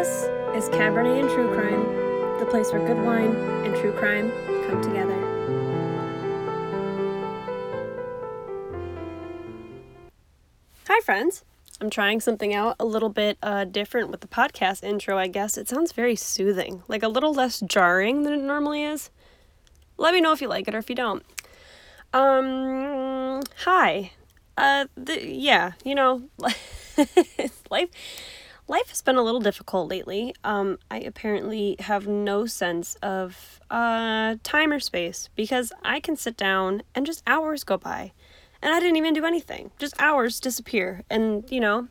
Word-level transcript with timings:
This 0.00 0.22
is 0.56 0.70
Cabernet 0.70 1.20
and 1.20 1.28
True 1.28 1.54
Crime, 1.54 2.38
the 2.38 2.46
place 2.46 2.72
where 2.72 2.80
good 2.86 3.04
wine 3.04 3.36
and 3.66 3.76
true 3.76 3.92
crime 3.92 4.30
come 4.66 4.80
together. 4.80 5.14
Hi, 10.88 11.00
friends. 11.00 11.44
I'm 11.82 11.90
trying 11.90 12.20
something 12.20 12.54
out 12.54 12.76
a 12.80 12.86
little 12.86 13.10
bit 13.10 13.36
uh, 13.42 13.66
different 13.66 14.08
with 14.08 14.22
the 14.22 14.26
podcast 14.26 14.82
intro, 14.82 15.18
I 15.18 15.26
guess. 15.26 15.58
It 15.58 15.68
sounds 15.68 15.92
very 15.92 16.16
soothing, 16.16 16.82
like 16.88 17.02
a 17.02 17.08
little 17.08 17.34
less 17.34 17.60
jarring 17.60 18.22
than 18.22 18.32
it 18.32 18.40
normally 18.40 18.82
is. 18.84 19.10
Let 19.98 20.14
me 20.14 20.22
know 20.22 20.32
if 20.32 20.40
you 20.40 20.48
like 20.48 20.66
it 20.66 20.74
or 20.74 20.78
if 20.78 20.88
you 20.88 20.96
don't. 20.96 21.22
Um, 22.14 23.42
hi. 23.64 24.12
Uh, 24.56 24.86
the, 24.96 25.22
yeah, 25.28 25.72
you 25.84 25.94
know, 25.94 26.22
life 27.70 27.90
life 28.70 28.88
has 28.88 29.02
been 29.02 29.16
a 29.16 29.22
little 29.22 29.40
difficult 29.40 29.90
lately. 29.90 30.32
Um, 30.44 30.78
I 30.92 31.00
apparently 31.00 31.74
have 31.80 32.06
no 32.06 32.46
sense 32.46 32.94
of 33.02 33.60
uh, 33.68 34.36
time 34.44 34.72
or 34.72 34.78
space 34.78 35.28
because 35.34 35.72
I 35.82 35.98
can 35.98 36.14
sit 36.14 36.36
down 36.36 36.82
and 36.94 37.04
just 37.04 37.24
hours 37.26 37.64
go 37.64 37.76
by 37.76 38.12
and 38.62 38.72
I 38.72 38.78
didn't 38.78 38.96
even 38.96 39.12
do 39.12 39.24
anything. 39.24 39.72
Just 39.80 40.00
hours 40.00 40.38
disappear. 40.38 41.02
And, 41.10 41.50
you 41.50 41.58
know, 41.58 41.88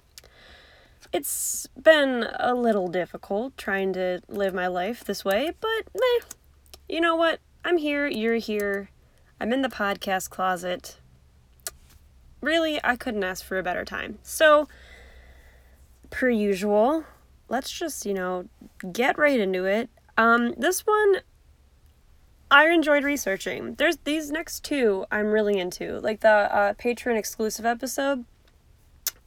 it's 1.11 1.67
been 1.81 2.27
a 2.39 2.55
little 2.55 2.87
difficult 2.87 3.57
trying 3.57 3.91
to 3.93 4.21
live 4.29 4.53
my 4.53 4.67
life 4.67 5.03
this 5.03 5.25
way, 5.25 5.51
but 5.59 5.83
meh, 5.93 6.25
you 6.87 7.01
know 7.01 7.17
what? 7.17 7.41
I'm 7.65 7.75
here, 7.75 8.07
you're 8.07 8.35
here, 8.35 8.89
I'm 9.37 9.51
in 9.51 9.63
the 9.63 9.69
podcast 9.69 10.29
closet. 10.29 10.97
Really, 12.39 12.79
I 12.85 12.95
couldn't 12.95 13.25
ask 13.25 13.43
for 13.43 13.59
a 13.59 13.63
better 13.63 13.83
time. 13.83 14.19
So, 14.23 14.69
per 16.09 16.29
usual, 16.29 17.03
let's 17.47 17.71
just, 17.71 18.05
you 18.05 18.13
know, 18.13 18.45
get 18.91 19.17
right 19.17 19.39
into 19.39 19.65
it. 19.65 19.89
Um, 20.17 20.53
this 20.57 20.85
one 20.85 21.21
I 22.51 22.69
enjoyed 22.69 23.03
researching. 23.03 23.75
There's 23.75 23.97
these 23.97 24.31
next 24.31 24.63
two 24.63 25.05
I'm 25.11 25.27
really 25.27 25.59
into. 25.59 25.99
Like 25.99 26.21
the 26.21 26.29
uh, 26.29 26.73
patron 26.73 27.15
exclusive 27.15 27.65
episode. 27.65 28.25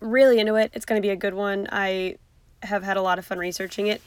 Really 0.01 0.41
into 0.41 0.57
it. 0.57 0.73
It's 0.75 0.85
going 0.85 1.01
to 1.01 1.07
be 1.07 1.11
a 1.11 1.17
good 1.17 1.35
one. 1.35 1.69
I 1.71 2.17
have 2.65 2.83
had 2.83 2.97
a 2.97 3.03
lot 3.03 3.19
of 3.19 3.25
fun 3.25 3.39
researching 3.39 3.87
it. 3.87 4.03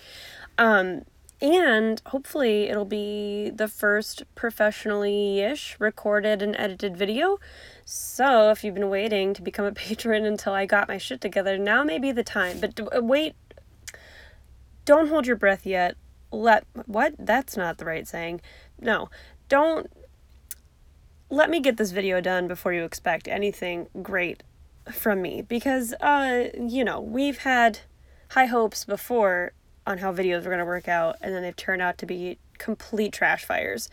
Um, 0.57 1.03
and 1.41 2.01
hopefully 2.07 2.63
it'll 2.69 2.85
be 2.85 3.51
the 3.53 3.67
first 3.67 4.23
professionally 4.35 5.39
ish 5.39 5.77
recorded 5.79 6.41
and 6.41 6.55
edited 6.57 6.97
video. 6.97 7.39
So 7.87 8.49
if 8.49 8.63
you've 8.63 8.73
been 8.73 8.89
waiting 8.89 9.35
to 9.35 9.43
become 9.43 9.65
a 9.65 9.71
patron 9.85 10.25
until 10.25 10.53
I 10.53 10.65
got 10.65 10.87
my 10.87 10.97
shit 10.97 11.21
together, 11.21 11.57
now 11.57 11.83
may 11.83 11.99
be 11.99 12.11
the 12.11 12.23
time. 12.23 12.59
But 12.59 12.75
d- 12.75 12.83
wait, 12.95 13.35
don't 14.83 15.07
hold 15.07 15.27
your 15.27 15.35
breath 15.35 15.65
yet. 15.65 15.95
Let 16.31 16.65
what? 16.85 17.13
That's 17.17 17.55
not 17.55 17.77
the 17.77 17.85
right 17.85 18.07
saying. 18.07 18.41
No, 18.81 19.09
don't 19.47 19.89
let 21.29 21.49
me 21.49 21.59
get 21.59 21.77
this 21.77 21.91
video 21.91 22.19
done 22.19 22.47
before 22.47 22.73
you 22.73 22.83
expect 22.83 23.27
anything 23.27 23.87
great 24.01 24.43
from 24.91 25.21
me 25.21 25.41
because 25.41 25.93
uh 26.01 26.49
you 26.59 26.83
know, 26.83 26.99
we've 26.99 27.39
had 27.39 27.79
high 28.31 28.45
hopes 28.45 28.83
before 28.83 29.53
on 29.87 29.99
how 29.99 30.11
videos 30.11 30.43
were 30.43 30.49
going 30.49 30.59
to 30.59 30.65
work 30.65 30.87
out 30.87 31.15
and 31.21 31.33
then 31.33 31.43
they've 31.43 31.55
turned 31.55 31.81
out 31.81 31.97
to 31.99 32.05
be 32.05 32.37
complete 32.57 33.13
trash 33.13 33.45
fires. 33.45 33.89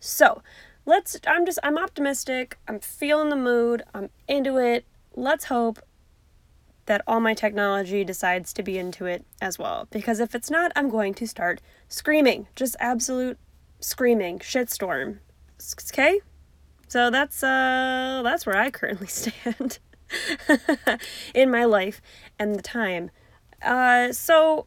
So, 0.00 0.42
let's 0.86 1.18
I'm 1.26 1.46
just 1.46 1.58
I'm 1.62 1.78
optimistic. 1.78 2.58
I'm 2.68 2.80
feeling 2.80 3.30
the 3.30 3.36
mood. 3.36 3.82
I'm 3.94 4.10
into 4.28 4.58
it. 4.58 4.84
Let's 5.14 5.46
hope 5.46 5.78
that 6.86 7.02
all 7.06 7.20
my 7.20 7.34
technology 7.34 8.04
decides 8.04 8.52
to 8.52 8.62
be 8.62 8.78
into 8.78 9.06
it 9.06 9.24
as 9.40 9.58
well 9.58 9.88
because 9.90 10.20
if 10.20 10.34
it's 10.34 10.50
not, 10.50 10.70
I'm 10.76 10.90
going 10.90 11.14
to 11.14 11.26
start 11.26 11.60
screaming. 11.88 12.46
Just 12.54 12.76
absolute 12.78 13.38
screaming 13.80 14.38
shitstorm. 14.38 15.18
Okay? 15.90 16.20
So 16.88 17.10
that's 17.10 17.42
uh 17.42 18.20
that's 18.22 18.46
where 18.46 18.56
I 18.56 18.70
currently 18.70 19.06
stand 19.08 19.78
in 21.34 21.50
my 21.50 21.64
life 21.64 22.00
and 22.38 22.54
the 22.54 22.62
time. 22.62 23.10
Uh 23.62 24.12
so 24.12 24.66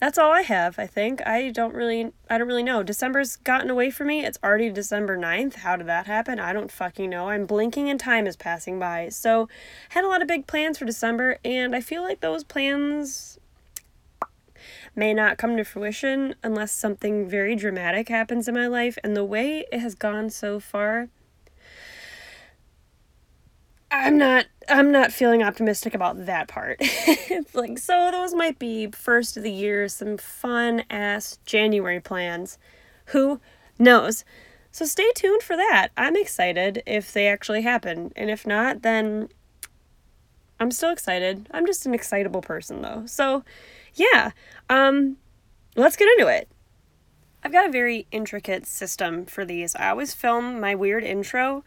that's 0.00 0.16
all 0.18 0.32
I 0.32 0.42
have, 0.42 0.78
I 0.78 0.86
think. 0.86 1.26
I 1.26 1.50
don't 1.50 1.74
really 1.74 2.12
I 2.30 2.38
don't 2.38 2.46
really 2.46 2.62
know. 2.62 2.82
December's 2.82 3.36
gotten 3.36 3.70
away 3.70 3.90
from 3.90 4.06
me. 4.06 4.24
It's 4.24 4.38
already 4.44 4.70
December 4.70 5.18
9th. 5.18 5.56
How 5.56 5.76
did 5.76 5.86
that 5.88 6.06
happen? 6.06 6.38
I 6.38 6.52
don't 6.52 6.70
fucking 6.70 7.10
know. 7.10 7.28
I'm 7.28 7.46
blinking 7.46 7.90
and 7.90 7.98
time 7.98 8.26
is 8.26 8.36
passing 8.36 8.78
by. 8.78 9.08
So, 9.08 9.48
had 9.90 10.04
a 10.04 10.08
lot 10.08 10.22
of 10.22 10.28
big 10.28 10.46
plans 10.46 10.78
for 10.78 10.84
December 10.84 11.38
and 11.44 11.74
I 11.74 11.80
feel 11.80 12.02
like 12.02 12.20
those 12.20 12.44
plans 12.44 13.38
may 14.94 15.14
not 15.14 15.38
come 15.38 15.56
to 15.56 15.64
fruition 15.64 16.34
unless 16.42 16.72
something 16.72 17.28
very 17.28 17.54
dramatic 17.54 18.08
happens 18.08 18.48
in 18.48 18.54
my 18.54 18.66
life 18.66 18.98
and 19.02 19.16
the 19.16 19.24
way 19.24 19.64
it 19.72 19.78
has 19.78 19.94
gone 19.94 20.30
so 20.30 20.60
far 20.60 21.08
I'm 23.90 24.18
not 24.18 24.46
I'm 24.68 24.92
not 24.92 25.12
feeling 25.12 25.42
optimistic 25.42 25.94
about 25.94 26.26
that 26.26 26.48
part. 26.48 26.80
like 27.54 27.78
so 27.78 28.10
those 28.10 28.34
might 28.34 28.58
be 28.58 28.88
first 28.88 29.36
of 29.36 29.42
the 29.42 29.50
year 29.50 29.88
some 29.88 30.18
fun 30.18 30.82
ass 30.90 31.38
January 31.46 32.00
plans. 32.00 32.58
Who 33.06 33.40
knows? 33.78 34.24
So 34.70 34.84
stay 34.84 35.10
tuned 35.14 35.42
for 35.42 35.56
that. 35.56 35.88
I'm 35.96 36.16
excited 36.16 36.82
if 36.86 37.12
they 37.12 37.26
actually 37.26 37.62
happen. 37.62 38.12
And 38.14 38.30
if 38.30 38.46
not, 38.46 38.82
then 38.82 39.30
I'm 40.60 40.70
still 40.70 40.90
excited. 40.90 41.48
I'm 41.50 41.66
just 41.66 41.86
an 41.86 41.94
excitable 41.94 42.42
person 42.42 42.82
though. 42.82 43.04
So 43.06 43.44
yeah. 43.94 44.32
Um 44.68 45.16
let's 45.76 45.96
get 45.96 46.08
into 46.18 46.30
it. 46.30 46.48
I've 47.42 47.52
got 47.52 47.68
a 47.68 47.72
very 47.72 48.06
intricate 48.10 48.66
system 48.66 49.24
for 49.24 49.44
these. 49.44 49.74
I 49.76 49.90
always 49.90 50.12
film 50.12 50.60
my 50.60 50.74
weird 50.74 51.04
intro 51.04 51.64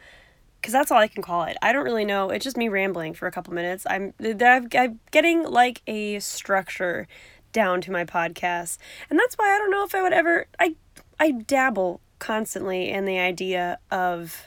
because 0.61 0.73
that's 0.73 0.91
all 0.91 0.99
I 0.99 1.07
can 1.07 1.23
call 1.23 1.44
it. 1.44 1.57
I 1.61 1.73
don't 1.73 1.83
really 1.83 2.05
know. 2.05 2.29
It's 2.29 2.44
just 2.44 2.55
me 2.55 2.69
rambling 2.69 3.16
for 3.16 3.27
a 3.27 3.31
couple 3.31 3.53
minutes. 3.53 3.88
I'm, 3.89 4.13
I'm, 4.19 4.99
getting 5.09 5.44
like 5.44 5.81
a 5.88 6.19
structure 6.19 7.07
down 7.51 7.81
to 7.81 7.91
my 7.91 8.05
podcast, 8.05 8.77
and 9.09 9.17
that's 9.17 9.35
why 9.35 9.55
I 9.55 9.57
don't 9.57 9.72
know 9.72 9.83
if 9.83 9.95
I 9.95 10.03
would 10.03 10.13
ever. 10.13 10.45
I 10.59 10.75
I 11.19 11.31
dabble 11.31 11.99
constantly 12.19 12.89
in 12.89 13.05
the 13.05 13.17
idea 13.17 13.79
of 13.89 14.45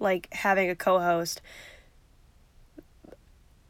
like 0.00 0.28
having 0.32 0.70
a 0.70 0.74
co-host. 0.74 1.42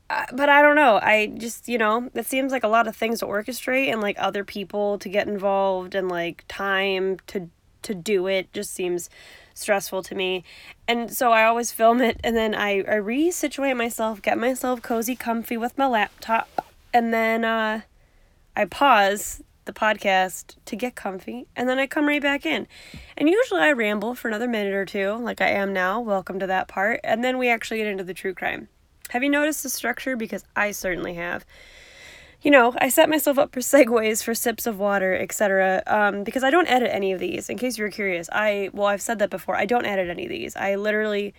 Uh, 0.08 0.26
but 0.32 0.48
I 0.48 0.62
don't 0.62 0.76
know. 0.76 1.00
I 1.02 1.26
just, 1.26 1.66
you 1.66 1.78
know, 1.78 2.10
it 2.14 2.26
seems 2.26 2.52
like 2.52 2.62
a 2.62 2.68
lot 2.68 2.86
of 2.86 2.94
things 2.94 3.20
to 3.20 3.26
orchestrate 3.26 3.90
and 3.90 4.00
like 4.00 4.16
other 4.18 4.44
people 4.44 4.98
to 4.98 5.08
get 5.08 5.26
involved 5.26 5.94
and 5.94 6.08
like 6.08 6.44
time 6.46 7.18
to 7.28 7.50
to 7.82 7.94
do 7.94 8.26
it 8.26 8.50
just 8.52 8.72
seems 8.72 9.10
stressful 9.54 10.02
to 10.02 10.14
me. 10.14 10.44
And 10.86 11.12
so 11.12 11.32
I 11.32 11.44
always 11.44 11.72
film 11.72 12.00
it 12.00 12.20
and 12.22 12.36
then 12.36 12.54
I, 12.54 12.80
I 12.80 12.98
resituate 12.98 13.76
myself, 13.76 14.20
get 14.20 14.36
myself 14.36 14.82
cozy, 14.82 15.16
comfy 15.16 15.56
with 15.56 15.78
my 15.78 15.86
laptop, 15.86 16.66
and 16.92 17.14
then 17.14 17.44
uh, 17.44 17.82
I 18.56 18.64
pause 18.66 19.42
the 19.64 19.72
podcast 19.72 20.56
to 20.66 20.76
get 20.76 20.94
comfy 20.94 21.46
and 21.56 21.68
then 21.68 21.78
I 21.78 21.86
come 21.86 22.06
right 22.06 22.20
back 22.20 22.44
in. 22.44 22.66
And 23.16 23.28
usually 23.28 23.62
I 23.62 23.72
ramble 23.72 24.14
for 24.14 24.28
another 24.28 24.48
minute 24.48 24.74
or 24.74 24.84
two, 24.84 25.14
like 25.14 25.40
I 25.40 25.48
am 25.48 25.72
now. 25.72 26.00
Welcome 26.00 26.38
to 26.40 26.46
that 26.46 26.68
part. 26.68 27.00
And 27.02 27.24
then 27.24 27.38
we 27.38 27.48
actually 27.48 27.78
get 27.78 27.86
into 27.86 28.04
the 28.04 28.14
true 28.14 28.34
crime. 28.34 28.68
Have 29.10 29.22
you 29.22 29.30
noticed 29.30 29.62
the 29.62 29.70
structure? 29.70 30.16
Because 30.16 30.44
I 30.56 30.72
certainly 30.72 31.14
have 31.14 31.46
you 32.44 32.50
know, 32.50 32.74
I 32.76 32.90
set 32.90 33.08
myself 33.08 33.38
up 33.38 33.52
for 33.52 33.60
segues, 33.60 34.22
for 34.22 34.34
sips 34.34 34.66
of 34.66 34.78
water, 34.78 35.16
etc. 35.16 35.82
Um, 35.86 36.24
because 36.24 36.44
I 36.44 36.50
don't 36.50 36.68
edit 36.68 36.90
any 36.92 37.10
of 37.10 37.18
these. 37.18 37.48
In 37.48 37.56
case 37.56 37.78
you 37.78 37.84
were 37.84 37.90
curious, 37.90 38.28
I 38.30 38.68
well, 38.74 38.86
I've 38.86 39.00
said 39.00 39.18
that 39.20 39.30
before. 39.30 39.56
I 39.56 39.64
don't 39.64 39.86
edit 39.86 40.10
any 40.10 40.24
of 40.24 40.28
these. 40.28 40.54
I 40.54 40.74
literally 40.74 41.32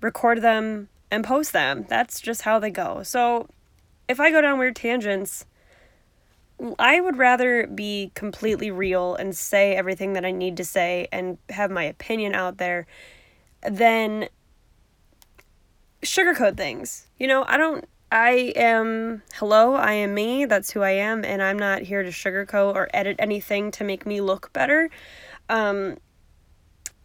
record 0.00 0.42
them 0.42 0.88
and 1.10 1.24
post 1.24 1.52
them. 1.52 1.86
That's 1.88 2.20
just 2.20 2.42
how 2.42 2.60
they 2.60 2.70
go. 2.70 3.02
So, 3.02 3.48
if 4.08 4.20
I 4.20 4.30
go 4.30 4.40
down 4.40 4.60
weird 4.60 4.76
tangents, 4.76 5.44
I 6.78 7.00
would 7.00 7.18
rather 7.18 7.66
be 7.66 8.12
completely 8.14 8.70
real 8.70 9.16
and 9.16 9.36
say 9.36 9.74
everything 9.74 10.12
that 10.12 10.24
I 10.24 10.30
need 10.30 10.56
to 10.58 10.64
say 10.64 11.08
and 11.10 11.36
have 11.48 11.72
my 11.72 11.82
opinion 11.82 12.32
out 12.32 12.58
there 12.58 12.86
than 13.68 14.28
sugarcoat 16.02 16.56
things. 16.56 17.08
You 17.18 17.26
know, 17.26 17.44
I 17.48 17.56
don't 17.56 17.88
I 18.14 18.52
am, 18.54 19.22
hello, 19.34 19.74
I 19.74 19.94
am 19.94 20.14
me. 20.14 20.44
That's 20.44 20.70
who 20.70 20.82
I 20.82 20.92
am. 20.92 21.24
And 21.24 21.42
I'm 21.42 21.58
not 21.58 21.82
here 21.82 22.04
to 22.04 22.10
sugarcoat 22.10 22.76
or 22.76 22.88
edit 22.94 23.16
anything 23.18 23.72
to 23.72 23.82
make 23.82 24.06
me 24.06 24.20
look 24.20 24.52
better. 24.52 24.88
Um, 25.48 25.98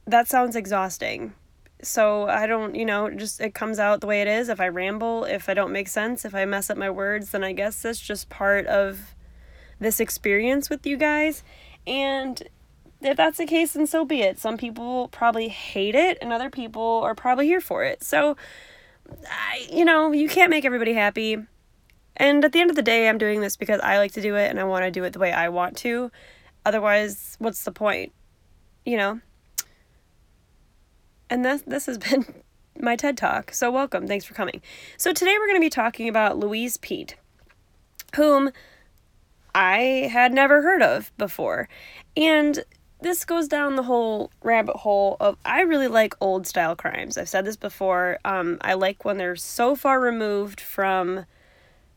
that 0.06 0.28
sounds 0.28 0.56
exhausting. 0.56 1.34
So 1.82 2.28
I 2.28 2.46
don't, 2.46 2.76
you 2.76 2.86
know, 2.86 3.10
just 3.10 3.42
it 3.42 3.56
comes 3.56 3.80
out 3.80 4.02
the 4.02 4.08
way 4.08 4.22
it 4.22 4.28
is. 4.28 4.50
If 4.50 4.62
I 4.62 4.68
ramble, 4.68 5.24
if 5.24 5.50
I 5.50 5.56
don't 5.56 5.72
make 5.72 5.88
sense, 5.88 6.26
if 6.26 6.36
I 6.36 6.46
mess 6.46 6.70
up 6.70 6.78
my 6.78 6.92
words, 6.92 7.32
then 7.32 7.44
I 7.44 7.54
guess 7.54 7.82
that's 7.82 8.00
just 8.00 8.30
part 8.30 8.68
of 8.68 9.16
this 9.80 10.00
experience 10.00 10.70
with 10.70 10.86
you 10.86 10.96
guys. 10.96 11.44
And 11.88 12.44
if 13.02 13.18
that's 13.18 13.40
the 13.40 13.48
case, 13.48 13.74
then 13.74 13.88
so 13.88 14.06
be 14.06 14.22
it. 14.22 14.38
Some 14.38 14.58
people 14.58 15.08
probably 15.08 15.48
hate 15.48 15.96
it, 15.96 16.20
and 16.22 16.32
other 16.32 16.52
people 16.52 17.02
are 17.04 17.16
probably 17.16 17.48
here 17.48 17.62
for 17.62 17.84
it. 17.84 18.04
So, 18.04 18.36
I, 19.30 19.68
you 19.72 19.86
know, 19.86 20.12
you 20.12 20.30
can't 20.30 20.50
make 20.50 20.66
everybody 20.66 20.94
happy. 20.94 21.38
And 22.18 22.44
at 22.44 22.52
the 22.52 22.60
end 22.60 22.70
of 22.70 22.76
the 22.76 22.82
day, 22.82 23.08
I'm 23.08 23.18
doing 23.18 23.42
this 23.42 23.56
because 23.56 23.80
I 23.82 23.98
like 23.98 24.12
to 24.14 24.22
do 24.22 24.36
it 24.36 24.50
and 24.50 24.60
I 24.60 24.64
want 24.66 24.86
to 24.86 24.92
do 24.92 25.04
it 25.04 25.14
the 25.14 25.20
way 25.20 25.32
I 25.32 25.50
want 25.50 25.78
to. 25.78 26.12
Otherwise, 26.66 27.36
what's 27.40 27.64
the 27.64 27.72
point? 27.72 28.12
You 28.86 28.98
know? 28.98 29.22
And 31.30 31.46
this, 31.46 31.62
this 31.62 31.86
has 31.86 31.98
been 32.10 32.26
my 32.80 32.96
TED 32.96 33.18
Talk. 33.18 33.54
So, 33.54 33.72
welcome. 33.72 34.08
Thanks 34.08 34.26
for 34.26 34.34
coming. 34.34 34.62
So, 34.98 35.14
today 35.14 35.36
we're 35.38 35.48
going 35.48 35.62
to 35.62 35.66
be 35.66 35.70
talking 35.70 36.10
about 36.10 36.38
Louise 36.38 36.78
Peete, 36.78 37.16
whom 38.16 38.52
I 39.56 40.10
had 40.12 40.34
never 40.34 40.62
heard 40.62 40.82
of 40.82 41.12
before. 41.18 41.70
And 42.18 42.64
this 43.02 43.24
goes 43.26 43.48
down 43.48 43.76
the 43.76 43.84
whole 43.84 44.32
rabbit 44.42 44.78
hole 44.78 45.18
of 45.20 45.38
I 45.46 45.62
really 45.62 45.88
like 45.88 46.16
old 46.20 46.46
style 46.46 46.76
crimes. 46.76 47.18
I've 47.18 47.30
said 47.30 47.46
this 47.46 47.56
before. 47.56 48.20
Um, 48.26 48.58
I 48.62 48.74
like 48.74 49.06
when 49.06 49.18
they're 49.18 49.36
so 49.36 49.76
far 49.76 50.00
removed 50.00 50.60
from 50.60 51.26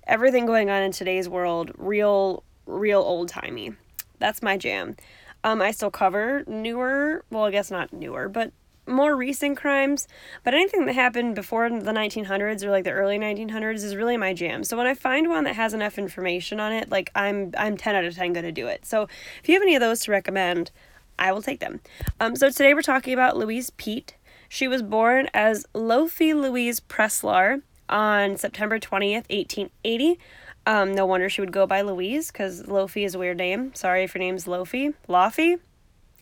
everything 0.06 0.46
going 0.46 0.70
on 0.70 0.82
in 0.82 0.92
today's 0.92 1.28
world, 1.28 1.72
real, 1.76 2.44
real 2.66 3.00
old 3.00 3.28
timey. 3.28 3.72
That's 4.18 4.42
my 4.42 4.56
jam. 4.56 4.96
Um, 5.44 5.60
I 5.60 5.72
still 5.72 5.90
cover 5.90 6.44
newer, 6.46 7.24
well, 7.30 7.44
I 7.44 7.50
guess 7.50 7.70
not 7.70 7.92
newer, 7.92 8.28
but 8.28 8.52
more 8.86 9.14
recent 9.16 9.56
crimes, 9.56 10.08
but 10.44 10.54
anything 10.54 10.86
that 10.86 10.94
happened 10.94 11.34
before 11.34 11.68
the 11.68 11.92
1900s 11.92 12.62
or 12.64 12.70
like 12.70 12.84
the 12.84 12.90
early 12.90 13.18
1900s 13.18 13.84
is 13.84 13.96
really 13.96 14.16
my 14.16 14.34
jam. 14.34 14.64
So 14.64 14.76
when 14.76 14.86
I 14.86 14.94
find 14.94 15.28
one 15.28 15.44
that 15.44 15.54
has 15.54 15.74
enough 15.74 15.98
information 15.98 16.60
on 16.60 16.72
it, 16.72 16.90
like 16.90 17.10
I'm 17.14 17.52
I'm 17.56 17.76
10 17.76 17.94
out 17.94 18.04
of 18.04 18.14
10 18.14 18.32
going 18.32 18.44
to 18.44 18.52
do 18.52 18.66
it. 18.66 18.84
So 18.84 19.08
if 19.42 19.48
you 19.48 19.54
have 19.54 19.62
any 19.62 19.74
of 19.74 19.80
those 19.80 20.00
to 20.00 20.10
recommend, 20.10 20.70
I 21.18 21.32
will 21.32 21.42
take 21.42 21.60
them. 21.60 21.80
Um, 22.20 22.36
so 22.36 22.50
today 22.50 22.74
we're 22.74 22.82
talking 22.82 23.14
about 23.14 23.36
Louise 23.36 23.70
Peete. 23.70 24.16
She 24.48 24.68
was 24.68 24.82
born 24.82 25.28
as 25.32 25.66
Lophie 25.74 26.34
Louise 26.34 26.80
Preslar 26.80 27.62
on 27.88 28.36
September 28.36 28.78
20th, 28.78 29.28
1880. 29.30 30.18
Um, 30.66 30.94
no 30.94 31.06
wonder 31.06 31.28
she 31.28 31.40
would 31.40 31.52
go 31.52 31.66
by 31.66 31.80
Louise 31.80 32.30
because 32.30 32.68
Lophie 32.68 33.04
is 33.04 33.14
a 33.14 33.18
weird 33.18 33.38
name. 33.38 33.74
Sorry 33.74 34.04
if 34.04 34.14
your 34.14 34.20
name's 34.20 34.46
Lophie. 34.46 34.94
Lofie? 35.08 35.58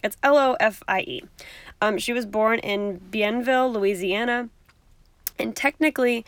It's 0.02 0.16
L 0.22 0.38
O 0.38 0.56
F 0.60 0.82
I 0.88 1.00
E. 1.00 1.22
Um, 1.82 1.98
she 1.98 2.12
was 2.12 2.24
born 2.24 2.58
in 2.60 3.00
Bienville, 3.10 3.72
Louisiana. 3.72 4.48
And 5.38 5.54
technically, 5.54 6.24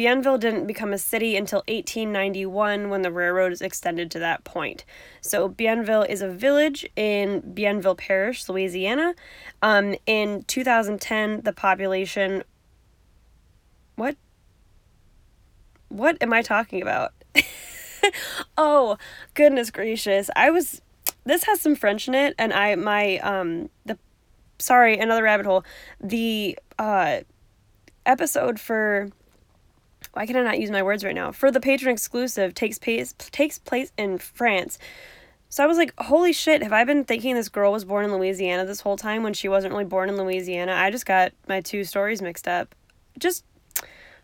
Bienville 0.00 0.40
didn't 0.40 0.66
become 0.66 0.94
a 0.94 0.98
city 0.98 1.36
until 1.36 1.58
1891 1.68 2.88
when 2.88 3.02
the 3.02 3.12
railroads 3.12 3.60
extended 3.60 4.10
to 4.10 4.18
that 4.20 4.44
point. 4.44 4.86
So, 5.20 5.46
Bienville 5.46 6.06
is 6.08 6.22
a 6.22 6.28
village 6.30 6.88
in 6.96 7.42
Bienville 7.52 7.98
Parish, 7.98 8.48
Louisiana. 8.48 9.14
Um, 9.60 9.96
in 10.06 10.44
2010, 10.44 11.42
the 11.42 11.52
population. 11.52 12.44
What? 13.96 14.16
What 15.88 16.16
am 16.22 16.32
I 16.32 16.40
talking 16.40 16.80
about? 16.80 17.12
oh, 18.56 18.96
goodness 19.34 19.70
gracious. 19.70 20.30
I 20.34 20.48
was. 20.48 20.80
This 21.24 21.44
has 21.44 21.60
some 21.60 21.74
French 21.74 22.08
in 22.08 22.14
it, 22.14 22.34
and 22.38 22.54
I, 22.54 22.74
my, 22.74 23.18
um, 23.18 23.68
the. 23.84 23.98
Sorry, 24.58 24.98
another 24.98 25.24
rabbit 25.24 25.44
hole. 25.44 25.62
The, 26.00 26.58
uh, 26.78 27.20
episode 28.06 28.58
for 28.58 29.10
why 30.12 30.26
can 30.26 30.36
I 30.36 30.42
not 30.42 30.58
use 30.58 30.70
my 30.70 30.82
words 30.82 31.04
right 31.04 31.14
now? 31.14 31.32
For 31.32 31.50
the 31.50 31.60
patron 31.60 31.92
exclusive 31.92 32.54
takes 32.54 32.78
place 32.78 33.14
takes 33.18 33.58
place 33.58 33.92
in 33.96 34.18
France. 34.18 34.78
So 35.48 35.64
I 35.64 35.66
was 35.66 35.78
like, 35.78 35.92
holy 35.98 36.32
shit, 36.32 36.62
have 36.62 36.72
I 36.72 36.84
been 36.84 37.04
thinking 37.04 37.34
this 37.34 37.48
girl 37.48 37.72
was 37.72 37.84
born 37.84 38.04
in 38.04 38.12
Louisiana 38.14 38.64
this 38.64 38.80
whole 38.80 38.96
time 38.96 39.24
when 39.24 39.34
she 39.34 39.48
wasn't 39.48 39.72
really 39.72 39.84
born 39.84 40.08
in 40.08 40.16
Louisiana? 40.16 40.72
I 40.72 40.90
just 40.90 41.06
got 41.06 41.32
my 41.48 41.60
two 41.60 41.82
stories 41.82 42.22
mixed 42.22 42.46
up. 42.46 42.74
Just 43.18 43.44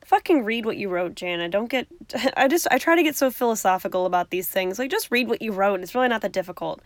fucking 0.04 0.44
read 0.44 0.64
what 0.64 0.76
you 0.76 0.88
wrote, 0.88 1.16
Jana. 1.16 1.48
Don't 1.48 1.68
get 1.68 1.88
I 2.36 2.48
just 2.48 2.66
I 2.70 2.78
try 2.78 2.96
to 2.96 3.02
get 3.02 3.16
so 3.16 3.30
philosophical 3.30 4.06
about 4.06 4.30
these 4.30 4.48
things. 4.48 4.78
Like 4.78 4.90
just 4.90 5.10
read 5.10 5.28
what 5.28 5.42
you 5.42 5.52
wrote. 5.52 5.80
It's 5.80 5.94
really 5.94 6.08
not 6.08 6.22
that 6.22 6.32
difficult. 6.32 6.80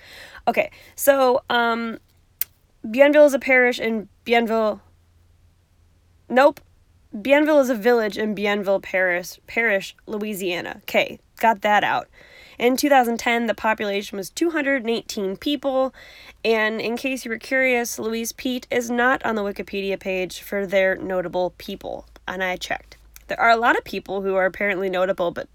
Okay. 0.49 0.71
So, 0.95 1.43
um 1.51 1.99
Bienville 2.87 3.27
is 3.27 3.35
a 3.35 3.39
parish 3.39 3.79
in 3.79 4.09
Bienville 4.25 4.81
Nope. 6.31 6.61
Bienville 7.13 7.59
is 7.59 7.71
a 7.71 7.75
village 7.75 8.17
in 8.17 8.37
Bienville 8.37 8.81
Parish, 8.81 9.41
Parish, 9.49 9.97
Louisiana. 10.07 10.77
Okay, 10.83 11.19
got 11.41 11.63
that 11.63 11.83
out. 11.83 12.07
In 12.57 12.77
2010, 12.77 13.47
the 13.47 13.55
population 13.55 14.17
was 14.17 14.31
218 14.31 15.37
people, 15.39 15.93
and 16.45 16.81
in 16.81 16.97
case 16.97 17.25
you 17.25 17.31
were 17.33 17.39
curious, 17.39 17.99
Louise 17.99 18.31
Peete 18.31 18.69
is 18.71 18.91
not 18.91 19.25
on 19.25 19.35
the 19.35 19.43
Wikipedia 19.43 19.99
page 19.99 20.41
for 20.41 20.65
their 20.67 20.95
notable 20.95 21.53
people, 21.59 22.07
and 22.29 22.45
I 22.45 22.57
checked. 22.57 22.97
There 23.27 23.41
are 23.41 23.51
a 23.51 23.57
lot 23.57 23.77
of 23.77 23.83
people 23.83 24.23
who 24.23 24.37
are 24.37 24.47
apparently 24.47 24.89
notable, 24.89 25.33
but 25.33 25.49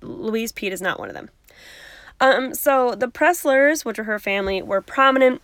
Louise 0.00 0.52
Peete 0.52 0.72
is 0.72 0.80
not 0.80 0.98
one 0.98 1.08
of 1.08 1.14
them. 1.14 1.28
Um, 2.22 2.54
so 2.54 2.94
the 2.94 3.08
Preslars, 3.08 3.84
which 3.84 3.98
are 3.98 4.04
her 4.04 4.18
family, 4.18 4.62
were 4.62 4.80
prominent 4.80 5.42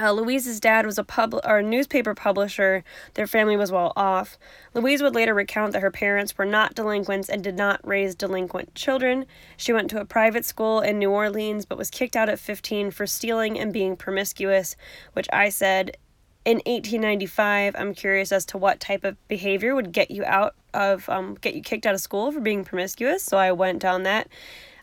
uh, 0.00 0.12
Louise's 0.12 0.60
dad 0.60 0.86
was 0.86 0.98
a 0.98 1.04
pub 1.04 1.34
or 1.44 1.58
a 1.58 1.62
newspaper 1.62 2.14
publisher. 2.14 2.84
Their 3.14 3.26
family 3.26 3.56
was 3.56 3.70
well 3.72 3.92
off. 3.96 4.38
Louise 4.72 5.02
would 5.02 5.14
later 5.14 5.34
recount 5.34 5.72
that 5.72 5.82
her 5.82 5.90
parents 5.90 6.36
were 6.36 6.44
not 6.44 6.74
delinquents 6.74 7.28
and 7.28 7.42
did 7.42 7.56
not 7.56 7.80
raise 7.86 8.14
delinquent 8.14 8.74
children. 8.74 9.26
She 9.56 9.72
went 9.72 9.90
to 9.90 10.00
a 10.00 10.04
private 10.04 10.44
school 10.44 10.80
in 10.80 10.98
New 10.98 11.10
Orleans 11.10 11.64
but 11.64 11.78
was 11.78 11.90
kicked 11.90 12.16
out 12.16 12.28
at 12.28 12.38
15 12.38 12.90
for 12.90 13.06
stealing 13.06 13.58
and 13.58 13.72
being 13.72 13.96
promiscuous, 13.96 14.76
which 15.12 15.28
I 15.32 15.48
said 15.48 15.96
in 16.44 16.56
1895. 16.58 17.74
I'm 17.78 17.94
curious 17.94 18.32
as 18.32 18.44
to 18.46 18.58
what 18.58 18.80
type 18.80 19.04
of 19.04 19.16
behavior 19.28 19.74
would 19.74 19.92
get 19.92 20.10
you 20.10 20.24
out 20.24 20.54
of 20.72 21.08
um, 21.08 21.36
get 21.40 21.54
you 21.54 21.62
kicked 21.62 21.86
out 21.86 21.94
of 21.94 22.00
school 22.00 22.32
for 22.32 22.40
being 22.40 22.64
promiscuous. 22.64 23.22
So 23.22 23.36
I 23.36 23.52
went 23.52 23.80
down 23.80 24.02
that 24.02 24.28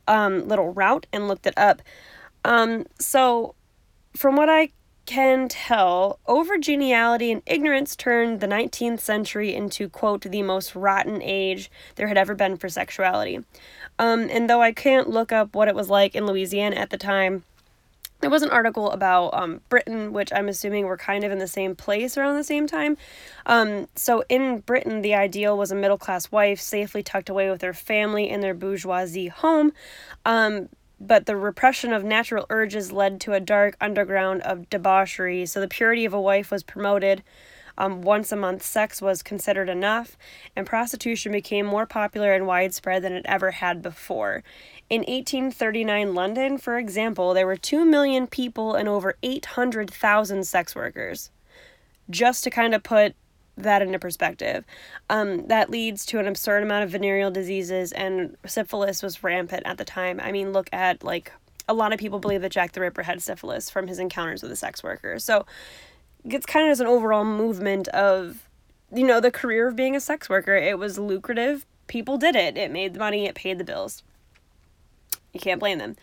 um, 0.07 0.47
little 0.47 0.73
route 0.73 1.05
and 1.13 1.27
looked 1.27 1.45
it 1.45 1.57
up. 1.57 1.81
Um, 2.43 2.85
so 2.99 3.55
from 4.15 4.35
what 4.35 4.49
I 4.49 4.69
can 5.05 5.47
tell, 5.47 6.19
over 6.27 6.57
geniality 6.57 7.31
and 7.31 7.41
ignorance 7.45 7.95
turned 7.95 8.39
the 8.39 8.47
19th 8.47 8.99
century 8.99 9.53
into, 9.53 9.89
quote, 9.89 10.21
the 10.21 10.43
most 10.43 10.75
rotten 10.75 11.21
age 11.21 11.71
there 11.95 12.07
had 12.07 12.17
ever 12.17 12.35
been 12.35 12.57
for 12.57 12.69
sexuality. 12.69 13.39
Um, 13.99 14.27
and 14.29 14.49
though 14.49 14.61
I 14.61 14.71
can't 14.71 15.09
look 15.09 15.31
up 15.31 15.55
what 15.55 15.67
it 15.67 15.75
was 15.75 15.89
like 15.89 16.15
in 16.15 16.25
Louisiana 16.25 16.75
at 16.75 16.89
the 16.89 16.97
time, 16.97 17.43
there 18.21 18.29
was 18.29 18.43
an 18.43 18.51
article 18.51 18.91
about 18.91 19.33
um, 19.33 19.61
Britain, 19.67 20.13
which 20.13 20.31
I'm 20.31 20.47
assuming 20.47 20.85
were 20.85 20.97
kind 20.97 21.23
of 21.23 21.31
in 21.31 21.39
the 21.39 21.47
same 21.47 21.75
place 21.75 22.17
around 22.17 22.35
the 22.35 22.43
same 22.43 22.67
time. 22.67 22.95
Um, 23.47 23.87
so 23.95 24.23
in 24.29 24.59
Britain, 24.59 25.01
the 25.01 25.15
ideal 25.15 25.57
was 25.57 25.71
a 25.71 25.75
middle 25.75 25.97
class 25.97 26.31
wife 26.31 26.61
safely 26.61 27.01
tucked 27.01 27.29
away 27.29 27.49
with 27.49 27.61
her 27.63 27.73
family 27.73 28.29
in 28.29 28.41
their 28.41 28.53
bourgeoisie 28.53 29.27
home. 29.27 29.73
Um, 30.25 30.69
but 31.07 31.25
the 31.25 31.35
repression 31.35 31.91
of 31.91 32.03
natural 32.03 32.45
urges 32.51 32.91
led 32.91 33.19
to 33.21 33.33
a 33.33 33.39
dark 33.39 33.75
underground 33.81 34.41
of 34.43 34.69
debauchery. 34.69 35.47
So 35.47 35.59
the 35.59 35.67
purity 35.67 36.05
of 36.05 36.13
a 36.13 36.21
wife 36.21 36.51
was 36.51 36.61
promoted. 36.61 37.23
Um, 37.77 38.03
once 38.03 38.31
a 38.31 38.35
month 38.35 38.61
sex 38.61 39.01
was 39.01 39.23
considered 39.23 39.67
enough, 39.67 40.15
and 40.55 40.67
prostitution 40.67 41.31
became 41.31 41.65
more 41.65 41.87
popular 41.87 42.33
and 42.33 42.45
widespread 42.45 43.01
than 43.01 43.13
it 43.13 43.25
ever 43.25 43.51
had 43.51 43.81
before. 43.81 44.43
In 44.89 44.99
1839 44.99 46.13
London, 46.13 46.57
for 46.59 46.77
example, 46.77 47.33
there 47.33 47.47
were 47.47 47.55
2 47.55 47.83
million 47.83 48.27
people 48.27 48.75
and 48.75 48.87
over 48.87 49.15
800,000 49.23 50.45
sex 50.45 50.75
workers. 50.75 51.31
Just 52.09 52.43
to 52.43 52.49
kind 52.49 52.75
of 52.75 52.83
put 52.83 53.15
that 53.63 53.81
into 53.81 53.99
perspective. 53.99 54.65
Um, 55.09 55.47
that 55.47 55.69
leads 55.69 56.05
to 56.07 56.19
an 56.19 56.27
absurd 56.27 56.63
amount 56.63 56.83
of 56.83 56.89
venereal 56.89 57.31
diseases, 57.31 57.91
and 57.91 58.37
syphilis 58.45 59.01
was 59.03 59.23
rampant 59.23 59.63
at 59.65 59.77
the 59.77 59.85
time. 59.85 60.19
I 60.21 60.31
mean, 60.31 60.53
look 60.53 60.69
at 60.71 61.03
like 61.03 61.31
a 61.67 61.73
lot 61.73 61.93
of 61.93 61.99
people 61.99 62.19
believe 62.19 62.41
that 62.41 62.51
Jack 62.51 62.73
the 62.73 62.81
Ripper 62.81 63.03
had 63.03 63.21
syphilis 63.21 63.69
from 63.69 63.87
his 63.87 63.99
encounters 63.99 64.43
with 64.43 64.51
a 64.51 64.55
sex 64.55 64.83
worker. 64.83 65.19
So 65.19 65.45
it's 66.25 66.45
kind 66.45 66.65
of 66.65 66.71
as 66.71 66.79
an 66.79 66.87
overall 66.87 67.25
movement 67.25 67.87
of, 67.89 68.47
you 68.93 69.05
know, 69.05 69.19
the 69.19 69.31
career 69.31 69.67
of 69.67 69.75
being 69.75 69.95
a 69.95 70.01
sex 70.01 70.29
worker. 70.29 70.55
It 70.55 70.77
was 70.77 70.99
lucrative. 70.99 71.65
People 71.87 72.17
did 72.17 72.35
it. 72.35 72.57
It 72.57 72.71
made 72.71 72.93
the 72.93 72.99
money. 72.99 73.25
It 73.25 73.35
paid 73.35 73.57
the 73.57 73.63
bills. 73.63 74.03
You 75.33 75.39
can't 75.39 75.59
blame 75.59 75.77
them. 75.77 75.95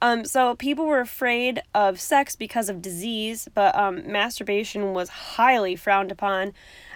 Um, 0.00 0.24
so 0.24 0.56
people 0.56 0.86
were 0.86 0.98
afraid 0.98 1.62
of 1.72 2.00
sex 2.00 2.34
because 2.34 2.68
of 2.68 2.82
disease, 2.82 3.48
but 3.54 3.72
um, 3.76 4.10
masturbation 4.10 4.94
was 4.94 5.08
highly 5.08 5.76
frowned 5.76 6.10
upon. 6.10 6.54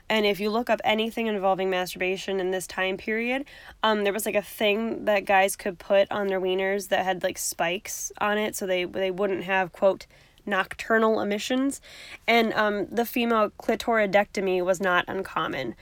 And 0.09 0.25
if 0.25 0.39
you 0.39 0.51
look 0.51 0.71
up 0.71 0.81
anything 0.85 1.27
involving 1.27 1.69
masturbation 1.69 2.39
in 2.39 2.53
this 2.53 2.67
time 2.67 2.97
period, 2.97 3.45
um, 3.83 4.05
there 4.05 4.13
was 4.13 4.25
like 4.25 4.37
a 4.37 4.43
thing 4.43 5.05
that 5.07 5.25
guys 5.25 5.57
could 5.57 5.79
put 5.79 6.11
on 6.13 6.29
their 6.29 6.41
wieners 6.41 6.89
that 6.89 7.05
had 7.05 7.23
like 7.23 7.39
spikes 7.39 8.13
on 8.19 8.39
it, 8.39 8.55
so 8.55 8.67
they 8.67 8.85
they 8.85 9.11
wouldn't 9.11 9.45
have 9.45 9.73
quote 9.73 10.07
nocturnal 10.47 11.21
emissions, 11.21 11.81
and 12.27 12.53
um, 12.55 12.87
the 12.87 13.05
female 13.05 13.51
clitoridectomy 13.59 14.65
was 14.65 14.81
not 14.81 15.05
uncommon, 15.09 15.75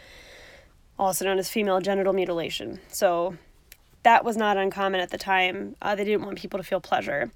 also 0.99 1.27
known 1.27 1.39
as 1.39 1.51
female 1.51 1.81
genital 1.81 2.15
mutilation. 2.15 2.81
So 2.89 3.37
that 4.05 4.25
was 4.25 4.37
not 4.37 4.57
uncommon 4.57 5.01
at 5.01 5.11
the 5.11 5.19
time. 5.19 5.77
Uh, 5.83 5.95
they 5.95 6.05
didn't 6.05 6.25
want 6.25 6.39
people 6.39 6.59
to 6.59 6.65
feel 6.65 6.81
pleasure. 6.81 7.31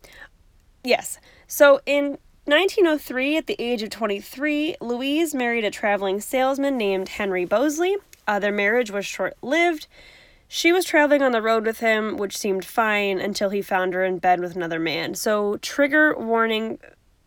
Yes. 0.83 1.19
So 1.47 1.81
in 1.85 2.19
1903, 2.49 3.37
at 3.37 3.47
the 3.47 3.57
age 3.59 3.83
of 3.83 3.91
23, 3.91 4.77
Louise 4.81 5.35
married 5.35 5.65
a 5.65 5.71
traveling 5.71 6.21
salesman 6.21 6.79
named 6.79 7.11
Henry 7.11 7.45
Bosley. 7.45 7.97
Uh, 8.27 8.39
their 8.39 8.53
marriage 8.53 8.91
was 8.91 9.05
short 9.05 9.37
lived. 9.43 9.87
She 10.49 10.73
was 10.73 10.87
traveling 10.87 11.23
on 11.23 11.33
the 11.33 11.43
road 11.43 11.67
with 11.67 11.81
him, 11.81 12.17
which 12.17 12.39
seemed 12.39 12.65
fine 12.65 13.21
until 13.21 13.51
he 13.51 13.61
found 13.61 13.93
her 13.93 14.03
in 14.03 14.19
bed 14.19 14.41
with 14.41 14.57
another 14.57 14.79
man. 14.79 15.15
So, 15.15 15.59
trigger 15.59 16.17
warning 16.19 16.79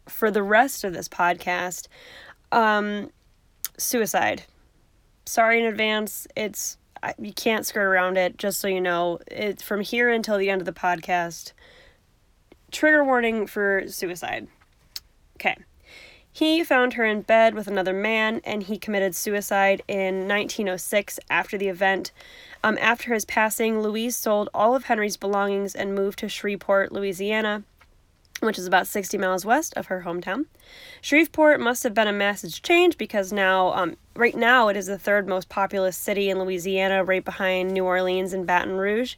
for 0.08 0.32
the 0.32 0.42
rest 0.42 0.84
of 0.84 0.94
this 0.94 1.08
podcast 1.08 1.88
um, 2.52 3.12
suicide. 3.78 4.44
Sorry 5.28 5.60
in 5.60 5.68
advance. 5.68 6.28
It's 6.36 6.78
you 7.20 7.34
can't 7.34 7.66
skirt 7.66 7.86
around 7.86 8.18
it. 8.18 8.38
Just 8.38 8.60
so 8.60 8.68
you 8.68 8.82
know, 8.82 9.20
it's 9.28 9.62
from 9.62 9.82
here 9.82 10.10
until 10.10 10.40
the 10.40 10.50
end 10.50 10.62
of 10.62 10.66
the 10.66 10.74
podcast. 10.74 11.54
Trigger 12.72 13.04
warning 13.04 13.46
for 13.46 13.84
suicide. 13.88 14.48
Okay. 15.42 15.58
He 16.32 16.64
found 16.64 16.94
her 16.94 17.04
in 17.04 17.24
bed 17.24 17.56
with 17.56 17.68
another 17.68 17.94
man 17.94 18.42
and 18.46 18.64
he 18.64 18.78
committed 18.78 19.16
suicide 19.16 19.82
in 19.88 20.28
1906 20.28 21.20
after 21.32 21.58
the 21.58 21.68
event. 21.68 22.12
Um, 22.64 22.78
after 22.80 23.14
his 23.14 23.26
passing, 23.26 23.82
Louise 23.82 24.16
sold 24.16 24.50
all 24.54 24.76
of 24.76 24.86
Henry's 24.86 25.18
belongings 25.18 25.74
and 25.74 25.96
moved 25.96 26.20
to 26.20 26.30
Shreveport, 26.30 26.92
Louisiana, 26.92 27.64
which 28.40 28.60
is 28.60 28.68
about 28.68 28.86
60 28.86 29.18
miles 29.18 29.44
west 29.44 29.74
of 29.76 29.88
her 29.88 30.04
hometown. 30.06 30.46
Shreveport 31.02 31.60
must 31.60 31.84
have 31.84 31.96
been 31.96 32.08
a 32.08 32.14
massive 32.14 32.62
change 32.62 33.00
because 33.00 33.34
now, 33.34 33.74
um, 33.74 33.98
right 34.16 34.36
now, 34.36 34.68
it 34.68 34.78
is 34.78 34.86
the 34.86 35.00
third 35.00 35.28
most 35.28 35.50
populous 35.50 35.98
city 35.98 36.30
in 36.30 36.40
Louisiana, 36.40 37.04
right 37.04 37.26
behind 37.26 37.72
New 37.72 37.84
Orleans 37.84 38.32
and 38.32 38.46
Baton 38.46 38.78
Rouge. 38.78 39.16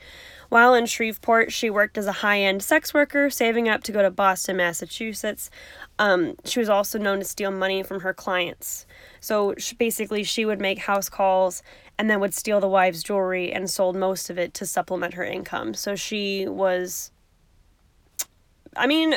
While 0.54 0.76
in 0.76 0.86
Shreveport, 0.86 1.52
she 1.52 1.72
worked 1.72 1.98
as 1.98 2.06
a 2.06 2.12
high 2.12 2.42
end 2.42 2.62
sex 2.62 2.94
worker, 2.94 3.32
saving 3.32 3.68
up 3.68 3.82
to 3.86 3.92
go 3.92 4.04
to 4.04 4.12
Boston, 4.12 4.58
Massachusetts. 4.58 5.50
Um, 5.98 6.36
she 6.46 6.60
was 6.60 6.70
also 6.70 7.00
known 7.00 7.18
to 7.18 7.26
steal 7.26 7.50
money 7.50 7.82
from 7.82 8.02
her 8.02 8.14
clients. 8.14 8.86
So 9.20 9.56
she, 9.58 9.74
basically, 9.74 10.24
she 10.24 10.46
would 10.46 10.62
make 10.62 10.78
house 10.78 11.10
calls 11.10 11.64
and 11.98 12.08
then 12.08 12.20
would 12.20 12.36
steal 12.36 12.60
the 12.60 12.68
wives' 12.68 13.02
jewelry 13.02 13.52
and 13.52 13.68
sold 13.68 13.96
most 13.96 14.30
of 14.30 14.38
it 14.38 14.54
to 14.54 14.68
supplement 14.68 15.16
her 15.16 15.24
income. 15.24 15.74
So 15.74 15.96
she 15.96 16.48
was. 16.48 17.10
I 18.78 18.86
mean, 18.86 19.16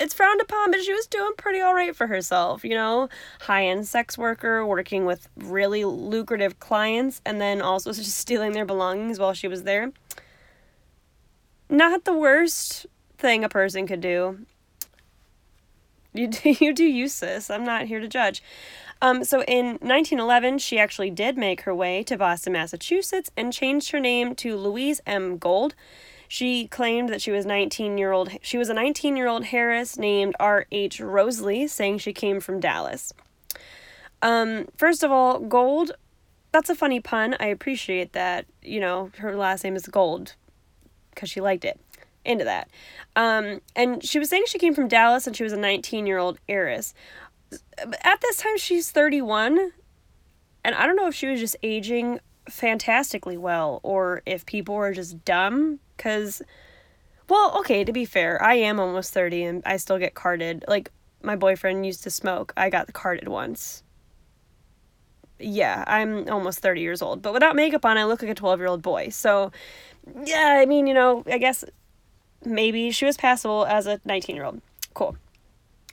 it's 0.00 0.12
frowned 0.12 0.40
upon, 0.40 0.72
but 0.72 0.82
she 0.82 0.92
was 0.92 1.06
doing 1.06 1.34
pretty 1.38 1.60
all 1.60 1.74
right 1.74 1.94
for 1.94 2.08
herself, 2.08 2.64
you 2.64 2.74
know? 2.74 3.08
High 3.42 3.66
end 3.66 3.86
sex 3.86 4.18
worker, 4.18 4.66
working 4.66 5.04
with 5.04 5.28
really 5.36 5.84
lucrative 5.84 6.58
clients, 6.58 7.22
and 7.24 7.40
then 7.40 7.62
also 7.62 7.92
just 7.92 8.16
stealing 8.16 8.50
their 8.50 8.66
belongings 8.66 9.20
while 9.20 9.34
she 9.34 9.46
was 9.46 9.62
there 9.62 9.92
not 11.68 12.04
the 12.04 12.14
worst 12.14 12.86
thing 13.18 13.44
a 13.44 13.48
person 13.48 13.86
could 13.86 14.00
do. 14.00 14.38
You 16.12 16.28
do, 16.28 16.54
you 16.60 16.72
do 16.72 16.84
use 16.84 17.20
this. 17.20 17.50
I'm 17.50 17.64
not 17.64 17.86
here 17.86 18.00
to 18.00 18.08
judge. 18.08 18.42
Um, 19.00 19.22
so 19.22 19.42
in 19.44 19.66
1911, 19.66 20.58
she 20.58 20.78
actually 20.78 21.10
did 21.10 21.38
make 21.38 21.62
her 21.62 21.74
way 21.74 22.02
to 22.04 22.16
Boston, 22.16 22.54
Massachusetts, 22.54 23.30
and 23.36 23.52
changed 23.52 23.92
her 23.92 24.00
name 24.00 24.34
to 24.36 24.56
Louise 24.56 25.00
M. 25.06 25.38
Gold. 25.38 25.74
She 26.26 26.66
claimed 26.66 27.08
that 27.08 27.22
she 27.22 27.30
was 27.30 27.46
19 27.46 27.96
year 27.96 28.12
old. 28.12 28.30
She 28.42 28.58
was 28.58 28.68
a 28.68 28.74
19 28.74 29.16
year 29.16 29.28
old 29.28 29.44
Harris 29.46 29.96
named 29.96 30.34
R. 30.40 30.66
H. 30.72 31.00
Roseley, 31.00 31.68
saying 31.68 31.98
she 31.98 32.12
came 32.12 32.40
from 32.40 32.60
Dallas. 32.60 33.12
Um, 34.20 34.66
first 34.76 35.02
of 35.02 35.10
all, 35.10 35.38
Gold. 35.38 35.92
That's 36.50 36.70
a 36.70 36.74
funny 36.74 36.98
pun. 36.98 37.36
I 37.38 37.46
appreciate 37.46 38.14
that. 38.14 38.46
You 38.62 38.80
know, 38.80 39.10
her 39.18 39.36
last 39.36 39.64
name 39.64 39.76
is 39.76 39.86
Gold 39.86 40.34
because 41.18 41.30
she 41.30 41.40
liked 41.40 41.64
it. 41.64 41.80
Into 42.24 42.44
that. 42.44 42.68
Um, 43.16 43.60
and 43.74 44.04
she 44.04 44.18
was 44.18 44.28
saying 44.28 44.44
she 44.46 44.58
came 44.58 44.74
from 44.74 44.86
Dallas 44.86 45.26
and 45.26 45.34
she 45.34 45.42
was 45.44 45.52
a 45.52 45.56
19 45.56 46.06
year 46.06 46.18
old 46.18 46.38
heiress. 46.48 46.94
At 48.02 48.20
this 48.20 48.36
time, 48.36 48.58
she's 48.58 48.90
31. 48.90 49.72
And 50.64 50.74
I 50.74 50.86
don't 50.86 50.96
know 50.96 51.08
if 51.08 51.14
she 51.14 51.26
was 51.26 51.40
just 51.40 51.56
aging 51.62 52.20
fantastically 52.48 53.36
well 53.38 53.80
or 53.82 54.22
if 54.26 54.44
people 54.44 54.74
were 54.74 54.92
just 54.92 55.24
dumb. 55.24 55.80
Because, 55.96 56.42
well, 57.28 57.58
okay, 57.60 57.82
to 57.82 57.92
be 57.92 58.04
fair, 58.04 58.42
I 58.42 58.54
am 58.54 58.78
almost 58.78 59.14
30 59.14 59.44
and 59.44 59.62
I 59.64 59.78
still 59.78 59.98
get 59.98 60.14
carded. 60.14 60.64
Like, 60.68 60.90
my 61.22 61.34
boyfriend 61.34 61.86
used 61.86 62.02
to 62.04 62.10
smoke. 62.10 62.52
I 62.56 62.68
got 62.68 62.92
carded 62.92 63.28
once. 63.28 63.82
Yeah, 65.38 65.84
I'm 65.86 66.28
almost 66.28 66.58
30 66.58 66.80
years 66.80 67.00
old. 67.00 67.22
But 67.22 67.32
without 67.32 67.56
makeup 67.56 67.84
on, 67.84 67.96
I 67.96 68.04
look 68.04 68.22
like 68.22 68.30
a 68.30 68.34
12 68.34 68.60
year 68.60 68.68
old 68.68 68.82
boy. 68.82 69.08
So 69.10 69.52
yeah, 70.24 70.56
I 70.60 70.66
mean, 70.66 70.86
you 70.86 70.94
know, 70.94 71.22
I 71.26 71.38
guess 71.38 71.64
maybe 72.44 72.90
she 72.90 73.04
was 73.04 73.16
passable 73.16 73.66
as 73.66 73.86
a 73.86 74.00
19 74.04 74.36
year 74.36 74.44
old. 74.44 74.60
Cool. 74.94 75.16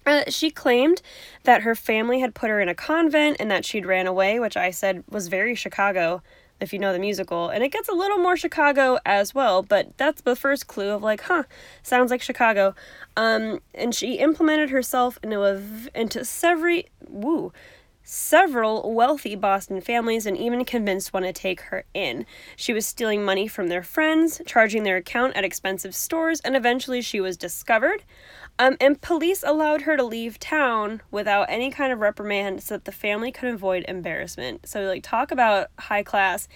Uh, 0.05 0.23
she 0.27 0.51
claimed 0.51 1.01
that 1.43 1.63
her 1.63 1.73
family 1.73 2.19
had 2.19 2.35
put 2.35 2.49
her 2.49 2.61
in 2.61 2.69
a 2.69 2.75
convent 2.75 3.37
and 3.39 3.49
that 3.49 3.65
she'd 3.65 3.85
ran 3.85 4.05
away, 4.05 4.39
which 4.39 4.55
I 4.55 4.69
said 4.69 5.03
was 5.09 5.29
very 5.29 5.55
Chicago, 5.55 6.21
if 6.59 6.71
you 6.71 6.79
know 6.79 6.93
the 6.93 6.99
musical. 6.99 7.49
And 7.49 7.63
it 7.63 7.71
gets 7.71 7.89
a 7.89 7.93
little 7.93 8.19
more 8.19 8.37
Chicago 8.37 8.99
as 9.03 9.33
well, 9.33 9.63
but 9.63 9.97
that's 9.97 10.21
the 10.21 10.35
first 10.35 10.67
clue 10.67 10.91
of 10.91 11.01
like, 11.01 11.21
huh, 11.21 11.43
sounds 11.81 12.11
like 12.11 12.21
Chicago. 12.21 12.75
Um, 13.17 13.61
and 13.73 13.95
she 13.95 14.15
implemented 14.15 14.69
herself 14.69 15.17
into 15.23 15.41
a 15.43 15.61
into 15.95 16.23
several 16.23 16.83
woo 17.07 17.51
several 18.05 18.93
wealthy 18.93 19.35
Boston 19.35 19.81
families 19.81 20.25
and 20.25 20.37
even 20.37 20.63
convinced 20.63 21.11
one 21.11 21.23
to 21.23 21.33
take 21.33 21.61
her 21.61 21.83
in. 21.93 22.25
She 22.55 22.71
was 22.71 22.85
stealing 22.85 23.25
money 23.25 23.47
from 23.47 23.67
their 23.67 23.83
friends, 23.83 24.41
charging 24.45 24.83
their 24.83 24.97
account 24.97 25.35
at 25.35 25.43
expensive 25.43 25.95
stores, 25.95 26.39
and 26.41 26.55
eventually 26.55 27.01
she 27.01 27.19
was 27.19 27.35
discovered. 27.35 28.03
Um, 28.57 28.77
and 28.79 29.01
police 29.01 29.43
allowed 29.43 29.81
her 29.81 29.97
to 29.97 30.03
leave 30.03 30.39
town 30.39 31.01
without 31.11 31.47
any 31.49 31.71
kind 31.71 31.91
of 31.91 31.99
reprimand 31.99 32.63
so 32.63 32.75
that 32.75 32.85
the 32.85 32.91
family 32.91 33.31
could 33.31 33.49
avoid 33.49 33.83
embarrassment. 33.87 34.69
So, 34.69 34.83
like, 34.83 35.03
talk 35.03 35.31
about 35.31 35.67
high 35.77 36.03
class. 36.03 36.47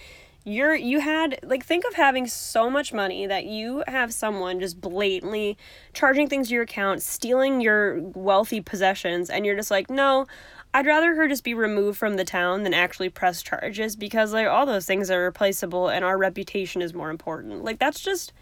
You're 0.42 0.74
you 0.74 1.00
had 1.00 1.38
like 1.42 1.66
think 1.66 1.84
of 1.84 1.92
having 1.92 2.26
so 2.26 2.70
much 2.70 2.94
money 2.94 3.26
that 3.26 3.44
you 3.44 3.84
have 3.86 4.14
someone 4.14 4.58
just 4.58 4.80
blatantly 4.80 5.58
charging 5.92 6.28
things 6.28 6.48
to 6.48 6.54
your 6.54 6.62
account, 6.62 7.02
stealing 7.02 7.60
your 7.60 8.00
wealthy 8.00 8.62
possessions, 8.62 9.28
and 9.28 9.44
you're 9.44 9.54
just 9.54 9.70
like, 9.70 9.90
no, 9.90 10.26
I'd 10.72 10.86
rather 10.86 11.14
her 11.16 11.26
just 11.26 11.42
be 11.42 11.54
removed 11.54 11.98
from 11.98 12.16
the 12.16 12.24
town 12.24 12.62
than 12.62 12.74
actually 12.74 13.08
press 13.08 13.42
charges 13.42 13.96
because 13.96 14.32
like 14.32 14.46
all 14.46 14.66
those 14.66 14.86
things 14.86 15.10
are 15.10 15.24
replaceable 15.24 15.88
and 15.88 16.04
our 16.04 16.16
reputation 16.16 16.80
is 16.80 16.94
more 16.94 17.10
important. 17.10 17.64
Like 17.64 17.78
that's 17.78 18.00
just 18.00 18.32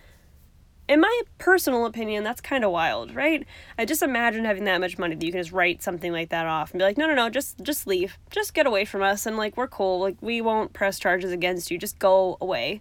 in 0.88 1.00
my 1.00 1.20
personal 1.36 1.84
opinion, 1.84 2.24
that's 2.24 2.40
kind 2.40 2.64
of 2.64 2.70
wild, 2.70 3.14
right? 3.14 3.46
I 3.78 3.84
just 3.84 4.02
imagine 4.02 4.44
having 4.46 4.64
that 4.64 4.80
much 4.80 4.98
money 4.98 5.14
that 5.14 5.24
you 5.24 5.32
can 5.32 5.40
just 5.40 5.52
write 5.52 5.82
something 5.82 6.12
like 6.12 6.30
that 6.30 6.46
off 6.46 6.72
and 6.72 6.78
be 6.78 6.84
like, 6.84 6.96
"No, 6.96 7.06
no, 7.06 7.14
no, 7.14 7.28
just 7.28 7.62
just 7.62 7.86
leave. 7.86 8.18
Just 8.30 8.54
get 8.54 8.66
away 8.66 8.84
from 8.84 9.02
us 9.02 9.26
and 9.26 9.36
like 9.36 9.56
we're 9.56 9.68
cool. 9.68 10.00
Like 10.00 10.16
we 10.20 10.40
won't 10.40 10.72
press 10.72 10.98
charges 10.98 11.30
against 11.30 11.70
you. 11.70 11.78
Just 11.78 11.98
go 11.98 12.36
away." 12.40 12.80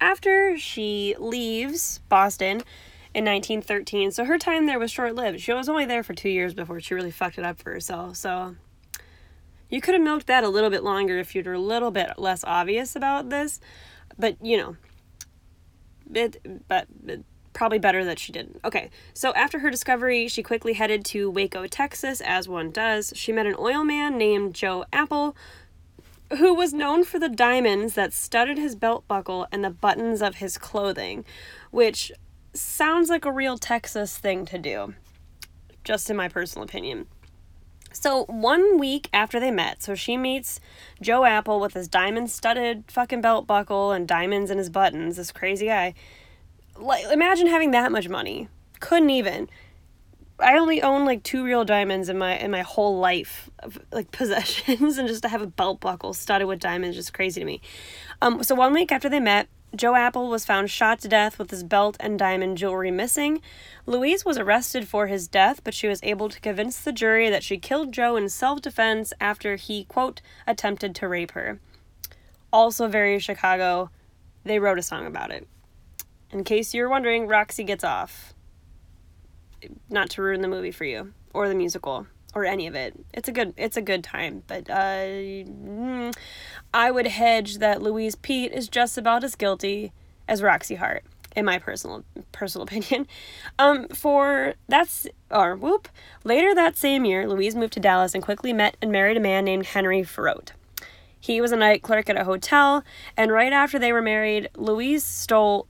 After 0.00 0.56
she 0.58 1.14
leaves 1.18 2.00
Boston, 2.08 2.62
in 3.12 3.24
1913. 3.24 4.12
So 4.12 4.24
her 4.24 4.38
time 4.38 4.66
there 4.66 4.78
was 4.78 4.90
short 4.90 5.14
lived. 5.14 5.40
She 5.40 5.52
was 5.52 5.68
only 5.68 5.84
there 5.84 6.02
for 6.02 6.14
two 6.14 6.28
years 6.28 6.54
before 6.54 6.80
she 6.80 6.94
really 6.94 7.10
fucked 7.10 7.38
it 7.38 7.44
up 7.44 7.58
for 7.58 7.72
herself. 7.72 8.16
So 8.16 8.56
you 9.68 9.80
could 9.80 9.94
have 9.94 10.02
milked 10.02 10.26
that 10.26 10.44
a 10.44 10.48
little 10.48 10.70
bit 10.70 10.82
longer 10.82 11.18
if 11.18 11.34
you'd 11.34 11.46
were 11.46 11.54
a 11.54 11.58
little 11.58 11.90
bit 11.90 12.18
less 12.18 12.44
obvious 12.44 12.94
about 12.94 13.30
this. 13.30 13.60
But, 14.18 14.36
you 14.44 14.56
know, 14.56 14.76
it, 16.12 16.68
but, 16.68 16.86
but 17.02 17.20
probably 17.52 17.78
better 17.78 18.04
that 18.04 18.18
she 18.18 18.32
didn't. 18.32 18.60
Okay, 18.64 18.90
so 19.12 19.32
after 19.34 19.58
her 19.60 19.70
discovery, 19.70 20.28
she 20.28 20.42
quickly 20.42 20.74
headed 20.74 21.04
to 21.06 21.30
Waco, 21.30 21.66
Texas, 21.66 22.20
as 22.20 22.48
one 22.48 22.70
does. 22.70 23.12
She 23.16 23.32
met 23.32 23.46
an 23.46 23.56
oil 23.58 23.84
man 23.84 24.16
named 24.16 24.54
Joe 24.54 24.84
Apple, 24.92 25.36
who 26.38 26.54
was 26.54 26.72
known 26.72 27.04
for 27.04 27.18
the 27.18 27.28
diamonds 27.28 27.94
that 27.94 28.12
studded 28.12 28.56
his 28.56 28.76
belt 28.76 29.06
buckle 29.08 29.46
and 29.50 29.64
the 29.64 29.70
buttons 29.70 30.22
of 30.22 30.36
his 30.36 30.58
clothing, 30.58 31.24
which 31.70 32.12
sounds 32.52 33.08
like 33.08 33.24
a 33.24 33.32
real 33.32 33.58
Texas 33.58 34.16
thing 34.16 34.44
to 34.46 34.58
do, 34.58 34.94
just 35.84 36.10
in 36.10 36.16
my 36.16 36.28
personal 36.28 36.64
opinion. 36.64 37.06
So, 37.92 38.24
one 38.26 38.78
week 38.78 39.08
after 39.12 39.40
they 39.40 39.50
met, 39.50 39.82
so 39.82 39.94
she 39.94 40.16
meets 40.16 40.60
Joe 41.02 41.24
Apple 41.24 41.58
with 41.58 41.74
his 41.74 41.88
diamond 41.88 42.30
studded 42.30 42.84
fucking 42.88 43.20
belt 43.20 43.46
buckle 43.46 43.90
and 43.90 44.06
diamonds 44.06 44.50
in 44.50 44.58
his 44.58 44.70
buttons, 44.70 45.16
this 45.16 45.32
crazy 45.32 45.66
guy. 45.66 45.94
Like, 46.76 47.04
imagine 47.06 47.48
having 47.48 47.72
that 47.72 47.90
much 47.90 48.08
money. 48.08 48.48
Couldn't 48.78 49.10
even. 49.10 49.48
I 50.38 50.56
only 50.56 50.82
own 50.82 51.04
like 51.04 51.22
two 51.22 51.44
real 51.44 51.64
diamonds 51.64 52.08
in 52.08 52.16
my 52.16 52.38
in 52.38 52.50
my 52.50 52.62
whole 52.62 52.98
life 52.98 53.50
of 53.58 53.78
like 53.92 54.10
possessions 54.12 54.98
and 54.98 55.08
just 55.08 55.22
to 55.22 55.28
have 55.28 55.42
a 55.42 55.46
belt 55.46 55.80
buckle 55.80 56.14
studded 56.14 56.48
with 56.48 56.60
diamonds 56.60 56.96
just 56.96 57.12
crazy 57.12 57.40
to 57.40 57.44
me. 57.44 57.60
Um 58.22 58.42
so 58.42 58.54
one 58.54 58.72
week 58.72 58.92
after 58.92 59.08
they 59.08 59.20
met, 59.20 59.48
Joe 59.74 59.94
Apple 59.94 60.28
was 60.28 60.44
found 60.44 60.68
shot 60.70 61.00
to 61.00 61.08
death 61.08 61.38
with 61.38 61.50
his 61.50 61.62
belt 61.62 61.96
and 62.00 62.18
diamond 62.18 62.58
jewelry 62.58 62.90
missing. 62.90 63.40
Louise 63.86 64.24
was 64.24 64.36
arrested 64.36 64.88
for 64.88 65.06
his 65.06 65.28
death, 65.28 65.62
but 65.62 65.74
she 65.74 65.86
was 65.86 66.00
able 66.02 66.28
to 66.28 66.40
convince 66.40 66.80
the 66.80 66.92
jury 66.92 67.30
that 67.30 67.44
she 67.44 67.56
killed 67.56 67.92
Joe 67.92 68.16
in 68.16 68.28
self 68.28 68.60
defense 68.60 69.12
after 69.20 69.54
he, 69.54 69.84
quote, 69.84 70.20
attempted 70.46 70.94
to 70.96 71.08
rape 71.08 71.32
her. 71.32 71.60
Also, 72.52 72.88
very 72.88 73.20
Chicago, 73.20 73.90
they 74.44 74.58
wrote 74.58 74.78
a 74.78 74.82
song 74.82 75.06
about 75.06 75.30
it. 75.30 75.46
In 76.32 76.42
case 76.42 76.74
you're 76.74 76.88
wondering, 76.88 77.28
Roxy 77.28 77.62
gets 77.62 77.84
off. 77.84 78.34
Not 79.88 80.10
to 80.10 80.22
ruin 80.22 80.40
the 80.40 80.48
movie 80.48 80.72
for 80.72 80.84
you, 80.84 81.12
or 81.32 81.48
the 81.48 81.54
musical. 81.54 82.06
Or 82.34 82.44
any 82.44 82.66
of 82.66 82.74
it. 82.76 82.94
It's 83.12 83.28
a 83.28 83.32
good 83.32 83.54
it's 83.56 83.76
a 83.76 83.82
good 83.82 84.04
time, 84.04 84.44
but 84.46 84.70
uh, 84.70 86.12
I 86.72 86.90
would 86.90 87.06
hedge 87.08 87.58
that 87.58 87.82
Louise 87.82 88.14
Peete 88.14 88.52
is 88.52 88.68
just 88.68 88.96
about 88.96 89.24
as 89.24 89.34
guilty 89.34 89.92
as 90.28 90.40
Roxy 90.40 90.76
Hart, 90.76 91.02
in 91.34 91.44
my 91.44 91.58
personal 91.58 92.04
personal 92.30 92.62
opinion. 92.68 93.06
Um, 93.58 93.88
for 93.88 94.54
that's 94.68 95.08
or 95.30 95.56
whoop. 95.56 95.88
Later 96.22 96.54
that 96.54 96.76
same 96.76 97.04
year, 97.04 97.28
Louise 97.28 97.56
moved 97.56 97.72
to 97.74 97.80
Dallas 97.80 98.14
and 98.14 98.22
quickly 98.22 98.52
met 98.52 98.76
and 98.80 98.92
married 98.92 99.16
a 99.16 99.20
man 99.20 99.44
named 99.44 99.66
Henry 99.66 100.02
Faurote. 100.02 100.52
He 101.18 101.40
was 101.40 101.52
a 101.52 101.56
night 101.56 101.82
clerk 101.82 102.08
at 102.08 102.16
a 102.16 102.24
hotel, 102.24 102.82
and 103.16 103.30
right 103.30 103.52
after 103.52 103.78
they 103.78 103.92
were 103.92 104.00
married, 104.00 104.48
Louise 104.56 105.04
stole 105.04 105.66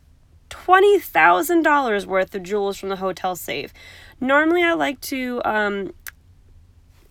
$20,000 0.50 2.06
worth 2.06 2.34
of 2.34 2.42
jewels 2.42 2.76
from 2.76 2.88
the 2.88 2.96
hotel 2.96 3.34
safe. 3.34 3.72
Normally, 4.20 4.62
I 4.62 4.74
like 4.74 5.00
to 5.02 5.40
um, 5.44 5.92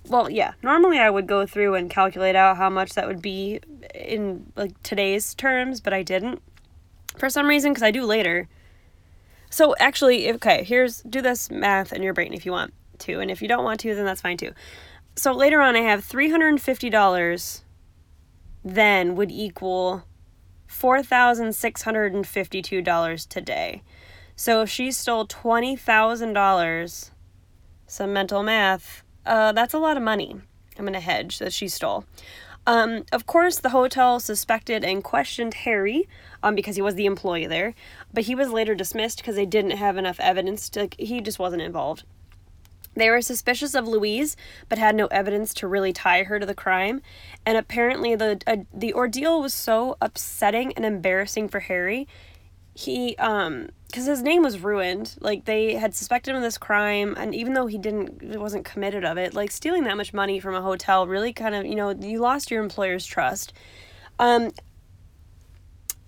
well, 0.10 0.30
yeah, 0.30 0.54
normally 0.64 1.00
I 1.00 1.10
would 1.10 1.28
go 1.28 1.46
through 1.46 1.76
and 1.76 1.90
calculate 1.90 2.36
out 2.36 2.58
how 2.58 2.70
much 2.70 2.94
that 2.94 3.08
would 3.08 3.22
be 3.22 3.62
in 3.94 4.52
like 4.56 4.82
today's 4.84 5.34
terms, 5.36 5.80
but 5.80 5.94
I 5.94 6.04
didn't 6.04 6.42
for 7.18 7.30
some 7.30 7.48
reason 7.48 7.72
because 7.72 7.84
I 7.84 7.92
do 7.92 8.04
later. 8.04 8.50
So 9.50 9.76
actually, 9.80 10.32
okay, 10.34 10.64
here's 10.64 11.02
do 11.04 11.22
this 11.22 11.50
math 11.50 11.94
in 11.94 12.04
your 12.04 12.14
brain 12.14 12.34
if 12.34 12.46
you 12.46 12.52
want 12.52 12.74
to, 13.00 13.20
and 13.20 13.32
if 13.32 13.42
you 13.42 13.48
don't 13.48 13.64
want 13.64 13.80
to, 13.82 13.96
then 13.96 14.06
that's 14.06 14.22
fine 14.22 14.38
too. 14.38 14.52
So 15.16 15.32
later 15.32 15.62
on, 15.62 15.76
I 15.76 15.82
have 15.82 16.04
three 16.04 16.30
hundred 16.30 16.50
and 16.50 16.62
fifty 16.62 16.90
dollars. 16.90 17.64
Then 18.64 19.16
would 19.16 19.32
equal 19.32 20.04
four 20.68 21.02
thousand 21.04 21.54
six 21.56 21.84
hundred 21.84 22.14
and 22.14 22.26
fifty-two 22.26 22.82
dollars 22.82 23.26
today. 23.26 23.84
So 24.36 24.62
if 24.62 24.70
she 24.70 24.92
stole 24.92 25.26
twenty 25.26 25.76
thousand 25.76 26.34
dollars, 26.34 27.12
some 27.86 28.14
mental 28.14 28.44
math 28.44 29.04
uh, 29.30 29.52
that's 29.54 29.74
a 29.74 29.80
lot 29.80 29.98
of 29.98 30.04
money. 30.04 30.36
I'm 30.78 30.86
going 30.86 30.94
to 30.94 31.00
hedge 31.00 31.40
that 31.40 31.54
she 31.54 31.68
stole. 31.68 32.04
Um, 32.68 33.04
of 33.12 33.26
course, 33.26 33.60
the 33.60 33.70
hotel 33.70 34.20
suspected 34.20 34.84
and 34.84 35.04
questioned 35.04 35.54
Harry 35.66 36.08
um, 36.44 36.56
because 36.56 36.76
he 36.76 36.82
was 36.82 36.96
the 36.96 37.06
employee 37.06 37.48
there, 37.48 37.74
but 38.14 38.26
he 38.26 38.36
was 38.36 38.52
later 38.52 38.76
dismissed 38.76 39.18
because 39.18 39.36
they 39.36 39.46
didn't 39.46 39.78
have 39.78 39.98
enough 39.98 40.20
evidence 40.20 40.70
to, 40.72 40.82
like, 40.82 40.96
he 41.00 41.22
just 41.22 41.40
wasn't 41.40 41.62
involved. 41.62 42.04
They 42.96 43.10
were 43.10 43.22
suspicious 43.22 43.76
of 43.76 43.88
Louise, 43.88 44.36
but 44.68 44.78
had 44.78 44.96
no 44.96 45.08
evidence 45.08 45.54
to 45.56 45.68
really 45.68 45.94
tie 45.94 46.24
her 46.24 46.40
to 46.40 46.46
the 46.46 46.54
crime. 46.54 47.02
And 47.46 47.58
apparently, 47.58 48.16
the 48.16 48.42
uh, 48.46 48.58
the 48.74 48.94
ordeal 48.94 49.42
was 49.42 49.54
so 49.54 49.96
upsetting 50.02 50.74
and 50.74 50.86
embarrassing 50.86 51.50
for 51.50 51.62
Harry. 51.62 52.08
He 52.74 53.16
um 53.18 53.70
because 53.90 54.06
his 54.06 54.22
name 54.22 54.44
was 54.44 54.60
ruined. 54.60 55.16
Like 55.20 55.46
they 55.46 55.74
had 55.74 55.96
suspected 55.96 56.32
him 56.32 56.38
of 56.38 56.44
this 56.44 56.60
crime, 56.60 57.16
and 57.18 57.34
even 57.34 57.54
though 57.54 57.66
he 57.66 57.80
didn't, 57.80 58.22
wasn't 58.40 58.64
committed 58.64 59.04
of 59.04 59.18
it, 59.18 59.34
like 59.34 59.50
stealing 59.50 59.84
that 59.86 59.98
much 59.98 60.14
money 60.14 60.40
from 60.40 60.54
a 60.54 60.62
hotel 60.62 61.08
really 61.08 61.34
kind 61.34 61.56
of, 61.56 61.66
you 61.66 61.74
know, 61.74 61.90
you 61.90 62.20
lost 62.20 62.52
your 62.52 62.62
employer's 62.62 63.04
trust. 63.04 63.52
Um, 64.20 64.52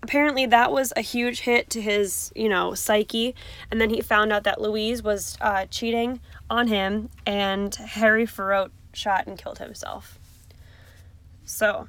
apparently 0.04 0.46
that 0.46 0.72
was 0.72 0.94
a 0.96 1.02
huge 1.02 1.40
hit 1.40 1.72
to 1.72 1.82
his, 1.82 2.32
you 2.36 2.50
know, 2.50 2.76
psyche, 2.76 3.34
and 3.72 3.82
then 3.82 3.90
he 3.90 4.00
found 4.02 4.32
out 4.32 4.44
that 4.44 4.62
Louise 4.62 5.02
was 5.02 5.36
uh, 5.42 5.66
cheating 5.66 6.20
on 6.52 6.68
him, 6.68 7.10
and 7.26 7.74
Harry 7.74 8.28
Faurote 8.28 8.72
shot 8.94 9.26
and 9.26 9.40
killed 9.40 9.58
himself. 9.58 10.20
So 11.46 11.88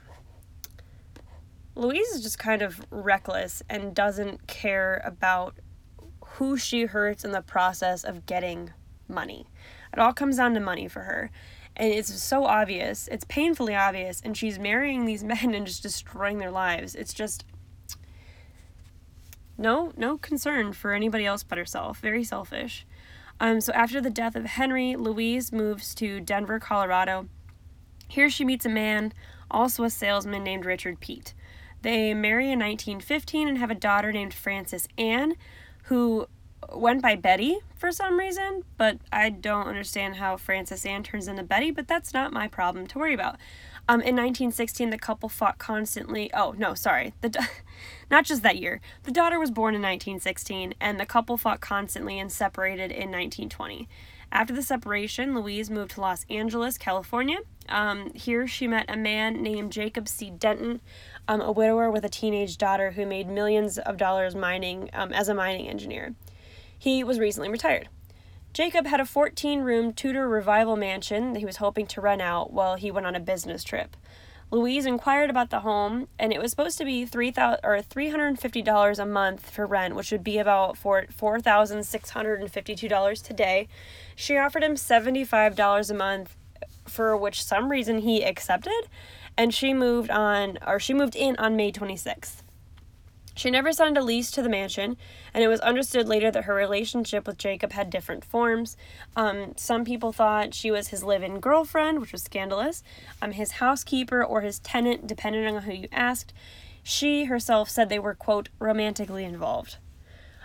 Louise 1.75 2.09
is 2.09 2.23
just 2.23 2.39
kind 2.39 2.63
of 2.63 2.81
reckless 2.91 3.63
and 3.69 3.95
doesn't 3.95 4.47
care 4.47 5.03
about 5.05 5.55
who 6.37 6.57
she 6.57 6.85
hurts 6.85 7.25
in 7.25 7.33
the 7.33 7.43
process 7.43 8.05
of 8.05 8.27
getting 8.27 8.73
money. 9.09 9.47
It 9.93 9.99
all 9.99 10.13
comes 10.13 10.37
down 10.39 10.55
to 10.55 10.61
money 10.61 10.89
for 10.89 11.01
her. 11.01 11.31
And 11.77 11.93
it's 11.93 12.23
so 12.23 12.45
obvious. 12.45 13.09
It's 13.09 13.25
painfully 13.25 13.75
obvious. 13.75 14.21
And 14.25 14.37
she's 14.37 14.59
marrying 14.59 15.05
these 15.05 15.25
men 15.25 15.55
and 15.55 15.67
just 15.67 15.83
destroying 15.83 16.39
their 16.39 16.51
lives. 16.51 16.95
It's 16.95 17.15
just 17.15 17.45
no 19.59 19.93
no 19.97 20.17
concern 20.17 20.73
for 20.73 20.93
anybody 20.93 21.27
else 21.27 21.43
but 21.43 21.59
herself. 21.59 21.99
Very 21.99 22.25
selfish. 22.25 22.87
Um, 23.39 23.61
so 23.61 23.73
after 23.73 24.01
the 24.01 24.11
death 24.11 24.37
of 24.37 24.45
Henry, 24.45 24.97
Louise 24.97 25.53
moves 25.53 25.95
to 25.97 26.21
Denver, 26.21 26.59
Colorado. 26.59 27.29
Here 28.09 28.31
she 28.31 28.45
meets 28.45 28.67
a 28.67 28.69
man, 28.69 29.13
also 29.51 29.85
a 29.85 29.91
salesman 29.91 30.45
named 30.45 30.65
Richard 30.65 31.01
Peete. 31.01 31.35
They 31.83 32.15
marry 32.15 32.45
in 32.45 32.61
1915 32.61 33.49
and 33.49 33.59
have 33.59 33.71
a 33.71 33.75
daughter 33.75 34.13
named 34.13 34.33
Frances 34.33 34.87
Anne, 34.97 35.35
who 35.93 36.27
went 36.73 37.03
by 37.03 37.15
Betty 37.15 37.59
for 37.77 37.93
some 37.93 38.19
reason, 38.19 38.63
but 38.79 38.97
I 39.13 39.29
don't 39.29 39.67
understand 39.67 40.17
how 40.17 40.39
Frances 40.39 40.87
Anne 40.87 41.03
turns 41.03 41.29
into 41.29 41.43
Betty, 41.43 41.71
but 41.71 41.87
that's 41.87 42.15
not 42.15 42.33
my 42.33 42.49
problem 42.49 42.87
to 42.87 42.99
worry 42.99 43.13
about. 43.13 43.37
Um, 43.91 44.01
in 44.01 44.17
1916, 44.17 44.89
the 44.89 44.97
couple 44.97 45.29
fought 45.29 45.59
constantly. 45.59 46.33
Oh, 46.33 46.55
no, 46.57 46.73
sorry. 46.73 47.13
The 47.21 47.47
not 48.11 48.25
just 48.25 48.43
that 48.43 48.57
year. 48.57 48.81
The 49.03 49.11
daughter 49.11 49.39
was 49.39 49.51
born 49.51 49.75
in 49.75 49.83
1916, 49.83 50.73
and 50.81 50.99
the 50.99 51.05
couple 51.05 51.37
fought 51.37 51.61
constantly 51.61 52.19
and 52.19 52.33
separated 52.33 52.91
in 52.91 53.11
1920. 53.11 53.87
After 54.33 54.55
the 54.55 54.63
separation, 54.63 55.35
Louise 55.35 55.69
moved 55.69 55.91
to 55.91 56.01
Los 56.01 56.25
Angeles, 56.31 56.79
California. 56.79 57.41
Um, 57.69 58.15
here, 58.15 58.49
she 58.49 58.67
met 58.67 58.87
a 58.89 58.97
man 58.97 59.43
named 59.43 59.73
Jacob 59.73 60.09
C. 60.09 60.31
Denton, 60.31 60.81
um, 61.29 61.41
a 61.41 61.53
widower 61.53 61.91
with 61.91 62.05
a 62.05 62.09
teenage 62.09 62.59
daughter 62.59 62.93
who 62.93 63.07
made 63.07 63.29
millions 63.29 63.79
of 63.79 63.97
dollars 63.97 64.35
mining 64.35 64.91
um, 64.93 65.13
as 65.13 65.29
a 65.29 65.35
mining 65.35 65.69
engineer. 65.69 66.15
He 66.79 67.05
was 67.05 67.19
recently 67.19 67.49
retired. 67.49 67.89
Jacob 68.53 68.87
had 68.87 69.01
a 69.01 69.07
14 69.07 69.63
room 69.63 69.93
Tudor 69.93 70.29
revival 70.29 70.77
mansion 70.77 71.33
that 71.33 71.39
he 71.39 71.47
was 71.47 71.57
hoping 71.57 71.87
to 71.87 72.01
rent 72.01 72.21
out 72.21 72.53
while 72.53 72.77
he 72.77 72.91
went 72.91 73.07
on 73.07 73.17
a 73.17 73.21
business 73.21 73.65
trip. 73.65 73.97
Louise 74.53 74.85
inquired 74.85 75.31
about 75.31 75.49
the 75.49 75.61
home, 75.61 76.09
and 76.19 76.31
it 76.31 76.39
was 76.39 76.51
supposed 76.51 76.77
to 76.77 76.85
be 76.85 77.07
three 77.07 77.31
thousand 77.31 77.61
or 77.65 77.81
three 77.81 78.11
hundred 78.11 78.27
and 78.27 78.39
fifty 78.39 78.61
dollars 78.61 78.99
a 78.99 79.07
month 79.07 79.49
for 79.49 79.65
rent, 79.65 79.95
which 79.95 80.13
would 80.13 80.23
be 80.23 80.37
about 80.37 80.77
four 80.77 81.07
four 81.11 81.41
thousand 81.41 81.85
six 81.85 82.11
hundred 82.11 82.43
and 82.43 82.53
fifty 82.53 82.75
two 82.75 82.89
dollars 82.89 83.23
today. 83.23 83.67
She 84.15 84.37
offered 84.37 84.63
him 84.63 84.77
seventy 84.77 85.25
five 85.25 85.57
dollars 85.57 85.89
a 85.91 85.95
month, 85.95 86.37
for 86.87 87.17
which 87.17 87.43
some 87.43 87.71
reason 87.71 88.01
he 88.01 88.23
accepted, 88.23 88.89
and 89.37 89.55
she 89.55 89.73
moved 89.73 90.11
on 90.11 90.59
or 90.67 90.79
she 90.79 90.95
moved 90.95 91.17
in 91.17 91.37
on 91.37 91.57
May 91.57 91.73
26th. 91.73 92.43
She 93.35 93.51
never 93.51 93.73
signed 93.73 93.97
a 93.97 94.03
lease 94.03 94.31
to 94.33 94.43
the 94.43 94.51
mansion, 94.51 94.97
and 95.33 95.43
it 95.43 95.49
was 95.49 95.61
understood 95.61 96.07
later 96.07 96.31
that 96.31 96.45
her 96.45 96.55
relationship 96.55 97.27
with 97.27 97.39
Jacob 97.39 97.73
had 97.73 97.89
different 97.89 98.25
forms. 98.25 98.77
Um, 99.17 99.55
some 99.57 99.85
people 99.85 100.13
thought 100.13 100.53
she 100.53 100.71
was 100.71 100.89
his 100.89 101.03
live 101.03 101.23
in 101.23 101.41
girlfriend, 101.41 102.01
which 102.01 102.13
was 102.13 102.23
scandalous, 102.23 102.83
um, 103.23 103.33
his 103.33 103.53
housekeeper, 103.53 104.23
or 104.23 104.43
his 104.43 104.59
tenant, 104.59 105.07
depending 105.07 105.47
on 105.47 105.63
who 105.63 105.73
you 105.73 105.89
asked. 105.93 106.35
She 106.83 107.25
herself 107.25 107.71
said 107.71 107.89
they 107.89 107.99
were, 107.99 108.15
quote, 108.15 108.51
romantically 108.59 109.25
involved. 109.25 109.77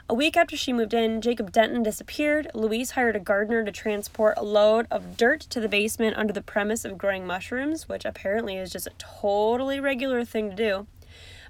A 0.10 0.14
week 0.14 0.38
after 0.38 0.56
she 0.56 0.72
moved 0.72 0.94
in, 0.94 1.20
Jacob 1.20 1.52
Denton 1.52 1.84
disappeared. 1.84 2.50
Louise 2.54 2.92
hired 2.92 3.18
a 3.18 3.20
gardener 3.20 3.66
to 3.66 3.74
transport 3.74 4.36
a 4.38 4.44
load 4.44 4.88
of 4.90 5.18
dirt 5.18 5.42
to 5.42 5.60
the 5.60 5.68
basement 5.68 6.16
under 6.16 6.32
the 6.32 6.42
premise 6.42 6.86
of 6.86 6.98
growing 6.98 7.28
mushrooms, 7.28 7.90
which 7.90 8.06
apparently 8.06 8.56
is 8.56 8.72
just 8.72 8.88
a 8.88 8.94
totally 8.98 9.82
regular 9.82 10.24
thing 10.24 10.50
to 10.50 10.56
do. 10.56 10.88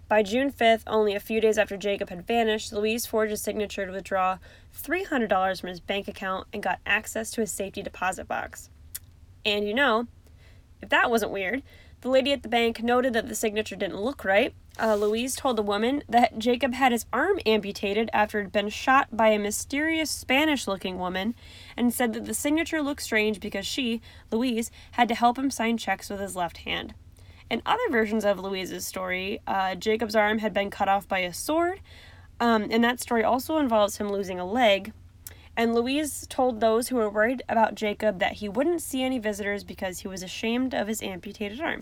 By 0.08 0.24
June 0.24 0.52
5th, 0.52 0.82
only 0.88 1.14
a 1.14 1.20
few 1.20 1.40
days 1.40 1.60
after 1.60 1.78
Jacob 1.78 2.10
had 2.10 2.26
vanished, 2.26 2.74
Louise 2.74 3.06
forged 3.06 3.34
a 3.34 3.38
signature 3.38 3.86
to 3.86 3.92
withdraw 3.92 4.40
$300 4.76 5.62
from 5.62 5.70
his 5.70 5.80
bank 5.80 6.08
account 6.08 6.48
and 6.52 6.64
got 6.64 6.80
access 6.84 7.30
to 7.32 7.42
his 7.42 7.52
safety 7.52 7.84
deposit 7.84 8.28
box. 8.28 8.72
And 9.46 9.68
you 9.68 9.74
know, 9.76 10.08
if 10.82 10.90
that 10.90 11.12
wasn't 11.12 11.32
weird, 11.32 11.62
the 12.02 12.10
lady 12.10 12.32
at 12.32 12.42
the 12.42 12.50
bank 12.50 12.82
noted 12.82 13.14
that 13.14 13.28
the 13.28 13.36
signature 13.36 13.76
didn't 13.76 14.02
look 14.02 14.26
right. 14.26 14.56
Uh, 14.80 14.94
Louise 14.94 15.36
told 15.36 15.58
the 15.58 15.64
woman 15.64 16.04
that 16.08 16.38
Jacob 16.38 16.74
had 16.76 16.92
his 16.92 17.08
arm 17.12 17.40
amputated 17.48 18.12
after 18.14 18.40
it 18.40 18.44
had 18.44 18.52
been 18.52 18.70
shot 18.70 19.08
by 19.12 19.30
a 19.30 19.40
mysterious 19.40 20.12
Spanish 20.12 20.68
looking 20.68 21.00
woman 21.00 21.34
and 21.76 21.92
said 21.92 22.14
that 22.14 22.26
the 22.26 22.34
signature 22.34 22.84
looked 22.84 23.02
strange 23.02 23.40
because 23.40 23.66
she, 23.66 24.02
Louise, 24.32 24.70
had 24.92 25.08
to 25.08 25.16
help 25.16 25.40
him 25.40 25.50
sign 25.50 25.78
checks 25.78 26.12
with 26.12 26.20
his 26.20 26.36
left 26.36 26.58
hand. 26.58 26.94
In 27.50 27.64
other 27.66 27.90
versions 27.90 28.24
of 28.24 28.40
Louise's 28.40 28.86
story, 28.86 29.42
uh, 29.48 29.74
Jacob's 29.74 30.16
arm 30.16 30.40
had 30.40 30.54
been 30.54 30.70
cut 30.70 30.90
off 30.90 31.08
by 31.08 31.20
a 31.20 31.34
sword, 31.34 31.80
um, 32.40 32.68
and 32.70 32.84
that 32.84 33.00
story 33.00 33.24
also 33.24 33.58
involves 33.58 33.98
him 33.98 34.12
losing 34.12 34.40
a 34.40 34.46
leg. 34.46 34.94
And 35.56 35.74
Louise 35.74 36.28
told 36.30 36.60
those 36.60 36.90
who 36.90 36.98
were 36.98 37.10
worried 37.10 37.42
about 37.50 37.74
Jacob 37.74 38.20
that 38.20 38.34
he 38.34 38.50
wouldn't 38.50 38.84
see 38.84 39.02
any 39.02 39.18
visitors 39.18 39.64
because 39.64 40.00
he 40.00 40.08
was 40.08 40.22
ashamed 40.22 40.76
of 40.76 40.88
his 40.88 41.02
amputated 41.02 41.60
arm. 41.60 41.82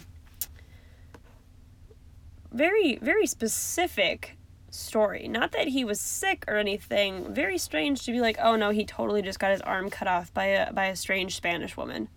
Very, 2.56 2.98
very 3.02 3.28
specific 3.28 4.38
story. 4.70 5.28
Not 5.28 5.52
that 5.52 5.68
he 5.68 5.84
was 5.84 6.00
sick 6.00 6.46
or 6.48 6.56
anything. 6.56 7.34
Very 7.34 7.58
strange 7.58 8.06
to 8.06 8.14
be 8.14 8.22
like, 8.22 8.38
oh 8.42 8.56
no, 8.56 8.70
he 8.70 8.86
totally 8.86 9.22
just 9.22 9.40
got 9.40 9.52
his 9.52 9.60
arm 9.60 9.90
cut 9.90 10.08
off 10.08 10.34
by 10.34 10.46
a 10.46 10.72
by 10.72 10.86
a 10.86 10.96
strange 10.96 11.36
Spanish 11.36 11.76
woman. 11.76 12.08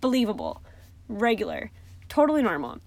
Believable, 0.00 0.62
regular, 1.08 1.72
totally 2.08 2.40
normal. 2.40 2.78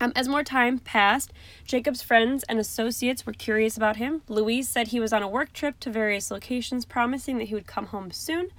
Um, 0.00 0.12
as 0.16 0.26
more 0.28 0.42
time 0.42 0.80
passed, 0.80 1.32
Jacob's 1.64 2.02
friends 2.02 2.42
and 2.48 2.58
associates 2.58 3.24
were 3.24 3.32
curious 3.32 3.76
about 3.76 3.98
him. 3.98 4.22
Louise 4.28 4.68
said 4.68 4.88
he 4.88 4.98
was 4.98 5.12
on 5.12 5.22
a 5.22 5.28
work 5.28 5.52
trip 5.52 5.78
to 5.80 5.90
various 5.90 6.32
locations, 6.32 6.84
promising 6.86 7.38
that 7.38 7.48
he 7.48 7.54
would 7.54 7.68
come 7.68 7.86
home 7.86 8.10
soon. 8.10 8.50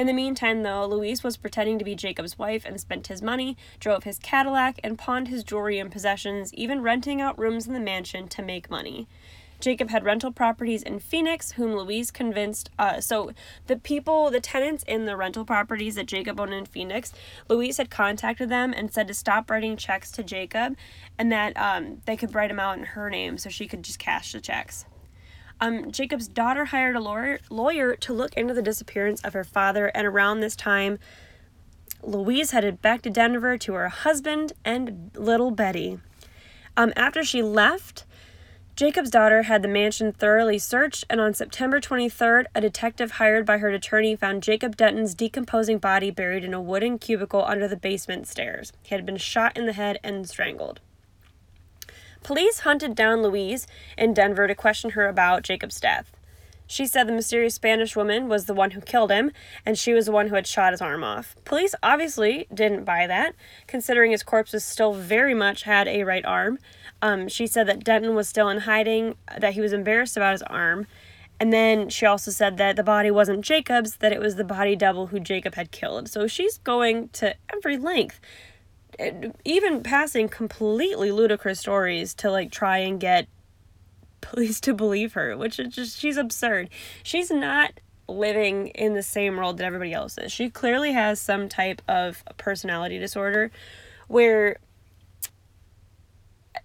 In 0.00 0.06
the 0.06 0.14
meantime, 0.14 0.62
though, 0.62 0.86
Louise 0.86 1.22
was 1.22 1.36
pretending 1.36 1.78
to 1.78 1.84
be 1.84 1.94
Jacob's 1.94 2.38
wife 2.38 2.64
and 2.64 2.80
spent 2.80 3.08
his 3.08 3.20
money, 3.20 3.58
drove 3.78 4.04
his 4.04 4.18
Cadillac, 4.18 4.80
and 4.82 4.98
pawned 4.98 5.28
his 5.28 5.44
jewelry 5.44 5.78
and 5.78 5.92
possessions, 5.92 6.54
even 6.54 6.80
renting 6.80 7.20
out 7.20 7.38
rooms 7.38 7.66
in 7.66 7.74
the 7.74 7.80
mansion 7.80 8.26
to 8.28 8.40
make 8.40 8.70
money. 8.70 9.08
Jacob 9.60 9.90
had 9.90 10.02
rental 10.02 10.32
properties 10.32 10.82
in 10.82 11.00
Phoenix, 11.00 11.52
whom 11.52 11.76
Louise 11.76 12.10
convinced. 12.10 12.70
Uh, 12.78 13.02
so 13.02 13.32
the 13.66 13.76
people, 13.76 14.30
the 14.30 14.40
tenants 14.40 14.84
in 14.84 15.04
the 15.04 15.18
rental 15.18 15.44
properties 15.44 15.96
that 15.96 16.06
Jacob 16.06 16.40
owned 16.40 16.54
in 16.54 16.64
Phoenix, 16.64 17.12
Louise 17.50 17.76
had 17.76 17.90
contacted 17.90 18.48
them 18.48 18.72
and 18.74 18.90
said 18.90 19.06
to 19.06 19.12
stop 19.12 19.50
writing 19.50 19.76
checks 19.76 20.10
to 20.12 20.22
Jacob, 20.22 20.78
and 21.18 21.30
that 21.30 21.54
um, 21.58 22.00
they 22.06 22.16
could 22.16 22.34
write 22.34 22.48
them 22.48 22.58
out 22.58 22.78
in 22.78 22.84
her 22.84 23.10
name 23.10 23.36
so 23.36 23.50
she 23.50 23.68
could 23.68 23.82
just 23.82 23.98
cash 23.98 24.32
the 24.32 24.40
checks. 24.40 24.86
Um, 25.60 25.92
Jacob's 25.92 26.26
daughter 26.26 26.66
hired 26.66 26.96
a 26.96 27.00
lawyer, 27.00 27.38
lawyer 27.50 27.94
to 27.96 28.12
look 28.12 28.34
into 28.34 28.54
the 28.54 28.62
disappearance 28.62 29.20
of 29.22 29.34
her 29.34 29.44
father, 29.44 29.86
and 29.88 30.06
around 30.06 30.40
this 30.40 30.56
time, 30.56 30.98
Louise 32.02 32.52
headed 32.52 32.80
back 32.80 33.02
to 33.02 33.10
Denver 33.10 33.58
to 33.58 33.74
her 33.74 33.88
husband 33.90 34.54
and 34.64 35.10
little 35.14 35.50
Betty. 35.50 35.98
Um, 36.76 36.94
after 36.96 37.22
she 37.22 37.42
left, 37.42 38.04
Jacob's 38.74 39.10
daughter 39.10 39.42
had 39.42 39.60
the 39.60 39.68
mansion 39.68 40.12
thoroughly 40.12 40.58
searched, 40.58 41.04
and 41.10 41.20
on 41.20 41.34
September 41.34 41.78
23rd, 41.78 42.46
a 42.54 42.62
detective 42.62 43.12
hired 43.12 43.44
by 43.44 43.58
her 43.58 43.68
attorney 43.68 44.16
found 44.16 44.42
Jacob 44.42 44.76
Denton's 44.78 45.14
decomposing 45.14 45.76
body 45.76 46.10
buried 46.10 46.44
in 46.44 46.54
a 46.54 46.62
wooden 46.62 46.98
cubicle 46.98 47.44
under 47.44 47.68
the 47.68 47.76
basement 47.76 48.26
stairs. 48.26 48.72
He 48.82 48.94
had 48.94 49.04
been 49.04 49.18
shot 49.18 49.58
in 49.58 49.66
the 49.66 49.74
head 49.74 49.98
and 50.02 50.26
strangled. 50.26 50.80
Police 52.22 52.60
hunted 52.60 52.94
down 52.94 53.22
Louise 53.22 53.66
in 53.96 54.14
Denver 54.14 54.46
to 54.46 54.54
question 54.54 54.90
her 54.90 55.08
about 55.08 55.42
Jacob's 55.42 55.80
death. 55.80 56.12
She 56.66 56.86
said 56.86 57.08
the 57.08 57.12
mysterious 57.12 57.54
Spanish 57.56 57.96
woman 57.96 58.28
was 58.28 58.44
the 58.44 58.54
one 58.54 58.70
who 58.70 58.80
killed 58.80 59.10
him, 59.10 59.32
and 59.66 59.76
she 59.76 59.92
was 59.92 60.06
the 60.06 60.12
one 60.12 60.28
who 60.28 60.36
had 60.36 60.46
shot 60.46 60.72
his 60.72 60.80
arm 60.80 61.02
off. 61.02 61.34
Police 61.44 61.74
obviously 61.82 62.46
didn't 62.54 62.84
buy 62.84 63.08
that, 63.08 63.34
considering 63.66 64.12
his 64.12 64.22
corpse 64.22 64.52
was 64.52 64.64
still 64.64 64.92
very 64.92 65.34
much 65.34 65.64
had 65.64 65.88
a 65.88 66.04
right 66.04 66.24
arm. 66.24 66.60
Um, 67.02 67.26
she 67.26 67.48
said 67.48 67.66
that 67.66 67.82
Denton 67.82 68.14
was 68.14 68.28
still 68.28 68.48
in 68.48 68.58
hiding, 68.58 69.16
that 69.36 69.54
he 69.54 69.60
was 69.60 69.72
embarrassed 69.72 70.16
about 70.16 70.32
his 70.32 70.42
arm, 70.42 70.86
and 71.40 71.52
then 71.52 71.88
she 71.88 72.04
also 72.04 72.30
said 72.30 72.58
that 72.58 72.76
the 72.76 72.82
body 72.82 73.10
wasn't 73.10 73.44
Jacob's, 73.44 73.96
that 73.96 74.12
it 74.12 74.20
was 74.20 74.36
the 74.36 74.44
body 74.44 74.76
double 74.76 75.06
who 75.06 75.18
Jacob 75.18 75.54
had 75.54 75.70
killed. 75.70 76.08
So 76.10 76.26
she's 76.26 76.58
going 76.58 77.08
to 77.14 77.34
every 77.52 77.78
length, 77.78 78.20
even 79.44 79.82
passing 79.82 80.28
completely 80.28 81.10
ludicrous 81.12 81.60
stories 81.60 82.14
to 82.14 82.30
like 82.30 82.50
try 82.50 82.78
and 82.78 83.00
get 83.00 83.28
police 84.20 84.60
to 84.60 84.74
believe 84.74 85.14
her, 85.14 85.36
which 85.36 85.58
is 85.58 85.74
just, 85.74 85.98
she's 85.98 86.16
absurd. 86.16 86.68
She's 87.02 87.30
not 87.30 87.72
living 88.08 88.68
in 88.68 88.94
the 88.94 89.02
same 89.02 89.36
world 89.36 89.58
that 89.58 89.64
everybody 89.64 89.92
else 89.92 90.18
is. 90.18 90.32
She 90.32 90.50
clearly 90.50 90.92
has 90.92 91.20
some 91.20 91.48
type 91.48 91.80
of 91.88 92.24
personality 92.36 92.98
disorder 92.98 93.50
where 94.08 94.58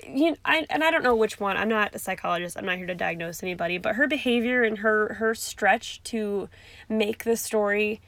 you 0.07 0.31
know, 0.31 0.37
I 0.43 0.65
and 0.69 0.83
I 0.83 0.91
don't 0.91 1.03
know 1.03 1.15
which 1.15 1.39
one. 1.39 1.57
I'm 1.57 1.69
not 1.69 1.95
a 1.95 1.99
psychologist. 1.99 2.57
I'm 2.57 2.65
not 2.65 2.77
here 2.77 2.87
to 2.87 2.95
diagnose 2.95 3.41
anybody, 3.41 3.77
but 3.77 3.95
her 3.95 4.07
behavior 4.07 4.63
and 4.63 4.79
her 4.79 5.13
her 5.15 5.33
stretch 5.33 6.03
to 6.03 6.49
make 6.89 7.23
the 7.23 7.37
story 7.37 8.01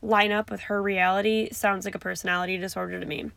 line 0.00 0.32
up 0.32 0.50
with 0.50 0.62
her 0.62 0.82
reality 0.82 1.50
sounds 1.52 1.84
like 1.84 1.94
a 1.94 1.98
personality 1.98 2.56
disorder 2.56 2.98
to 2.98 3.06
me. 3.06 3.30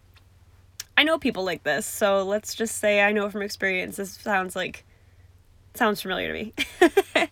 I 0.97 1.03
know 1.03 1.19
people 1.19 1.45
like 1.45 1.63
this, 1.63 1.85
so 1.85 2.23
let's 2.23 2.55
just 2.55 2.77
say 2.77 3.01
I 3.01 3.11
know 3.11 3.29
from 3.29 3.43
experience 3.43 3.97
this 3.97 4.13
sounds 4.13 4.55
like 4.55 4.83
sounds 5.75 6.01
familiar 6.01 6.27
to 6.27 6.33
me. 6.33 6.53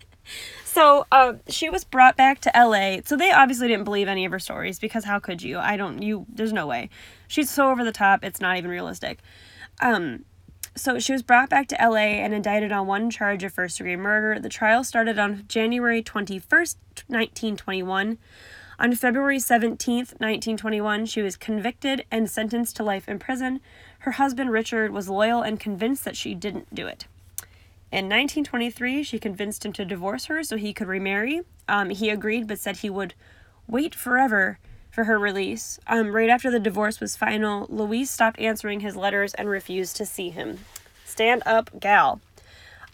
so 0.64 1.08
uh, 1.12 1.34
she 1.48 1.70
was 1.70 1.84
brought 1.84 2.16
back 2.16 2.40
to 2.42 2.52
LA. 2.56 2.98
So 3.04 3.18
they 3.18 3.32
obviously 3.32 3.68
didn't 3.68 3.84
believe 3.86 4.08
any 4.08 4.24
of 4.24 4.32
her 4.32 4.40
stories 4.40 4.78
because 4.78 5.04
how 5.04 5.18
could 5.18 5.42
you? 5.42 5.58
I 5.58 5.78
don't. 5.78 6.02
You. 6.02 6.28
There's 6.30 6.54
no 6.54 6.68
way. 6.68 6.90
She's 7.28 7.50
so 7.50 7.72
over 7.72 7.84
the 7.84 7.92
top. 7.92 8.24
It's 8.24 8.40
not 8.40 8.58
even 8.58 8.70
realistic. 8.70 9.20
Um. 9.82 10.26
So 10.78 11.00
she 11.00 11.14
was 11.14 11.24
brought 11.24 11.50
back 11.50 11.70
to 11.70 11.78
LA 11.82 12.20
and 12.20 12.34
indicted 12.34 12.74
on 12.74 12.86
one 12.86 13.10
charge 13.10 13.44
of 13.46 13.54
first 13.54 13.78
degree 13.78 13.96
murder. 13.96 14.40
The 14.40 14.50
trial 14.50 14.84
started 14.84 15.18
on 15.18 15.46
January 15.48 16.04
21st, 16.04 16.76
1921. 17.08 18.18
On 18.78 18.94
February 18.94 19.38
17th, 19.38 20.20
1921, 20.20 21.06
she 21.06 21.22
was 21.22 21.38
convicted 21.38 22.06
and 22.12 22.30
sentenced 22.30 22.76
to 22.76 22.84
life 22.84 23.08
in 23.08 23.20
prison. 23.20 23.62
Her 24.00 24.12
husband, 24.12 24.52
Richard, 24.52 24.92
was 24.92 25.08
loyal 25.08 25.42
and 25.42 25.60
convinced 25.60 26.04
that 26.04 26.18
she 26.18 26.36
didn't 26.36 26.76
do 26.76 26.86
it. 26.86 27.08
In 27.92 28.06
1923, 28.06 29.04
she 29.04 29.18
convinced 29.18 29.66
him 29.66 29.72
to 29.74 29.86
divorce 29.86 30.26
her 30.26 30.44
so 30.44 30.58
he 30.58 30.74
could 30.74 30.88
remarry. 30.88 31.42
Um, 31.70 31.90
he 31.90 32.10
agreed, 32.10 32.48
but 32.48 32.60
said 32.60 32.78
he 32.78 32.90
would 32.90 33.14
wait 33.68 33.96
forever 33.96 34.60
for 34.92 35.06
her 35.06 35.18
release. 35.18 35.80
Um, 35.88 36.14
right 36.14 36.30
after 36.30 36.52
the 36.52 36.60
divorce 36.60 37.00
was 37.00 37.16
final, 37.16 37.68
Louise 37.70 38.12
stopped 38.12 38.40
answering 38.40 38.82
his 38.82 38.98
letters 38.98 39.34
and 39.36 39.48
refused 39.48 39.96
to 39.98 40.06
see 40.06 40.32
him. 40.32 40.60
Stand 41.06 41.44
up, 41.46 41.80
gal. 41.80 42.20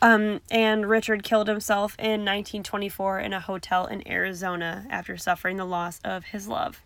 Um, 0.01 0.41
and 0.49 0.89
Richard 0.89 1.23
killed 1.23 1.47
himself 1.47 1.95
in 1.99 2.25
1924 2.25 3.19
in 3.19 3.33
a 3.33 3.39
hotel 3.39 3.85
in 3.85 4.07
Arizona 4.07 4.85
after 4.89 5.15
suffering 5.15 5.57
the 5.57 5.65
loss 5.65 5.99
of 6.03 6.25
his 6.25 6.47
love. 6.47 6.81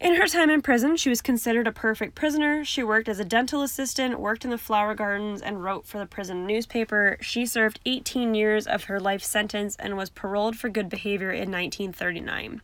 In 0.00 0.14
her 0.14 0.28
time 0.28 0.48
in 0.48 0.62
prison, 0.62 0.96
she 0.96 1.08
was 1.08 1.20
considered 1.20 1.66
a 1.66 1.72
perfect 1.72 2.14
prisoner. 2.14 2.64
She 2.64 2.84
worked 2.84 3.08
as 3.08 3.18
a 3.18 3.24
dental 3.24 3.62
assistant, 3.62 4.20
worked 4.20 4.44
in 4.44 4.50
the 4.50 4.58
flower 4.58 4.94
gardens, 4.94 5.42
and 5.42 5.62
wrote 5.62 5.86
for 5.86 5.98
the 5.98 6.06
prison 6.06 6.46
newspaper. 6.46 7.16
She 7.20 7.44
served 7.46 7.80
18 7.84 8.34
years 8.34 8.66
of 8.66 8.84
her 8.84 9.00
life 9.00 9.24
sentence 9.24 9.74
and 9.76 9.96
was 9.96 10.10
paroled 10.10 10.56
for 10.56 10.68
good 10.68 10.88
behavior 10.88 11.30
in 11.30 11.50
1939. 11.50 12.62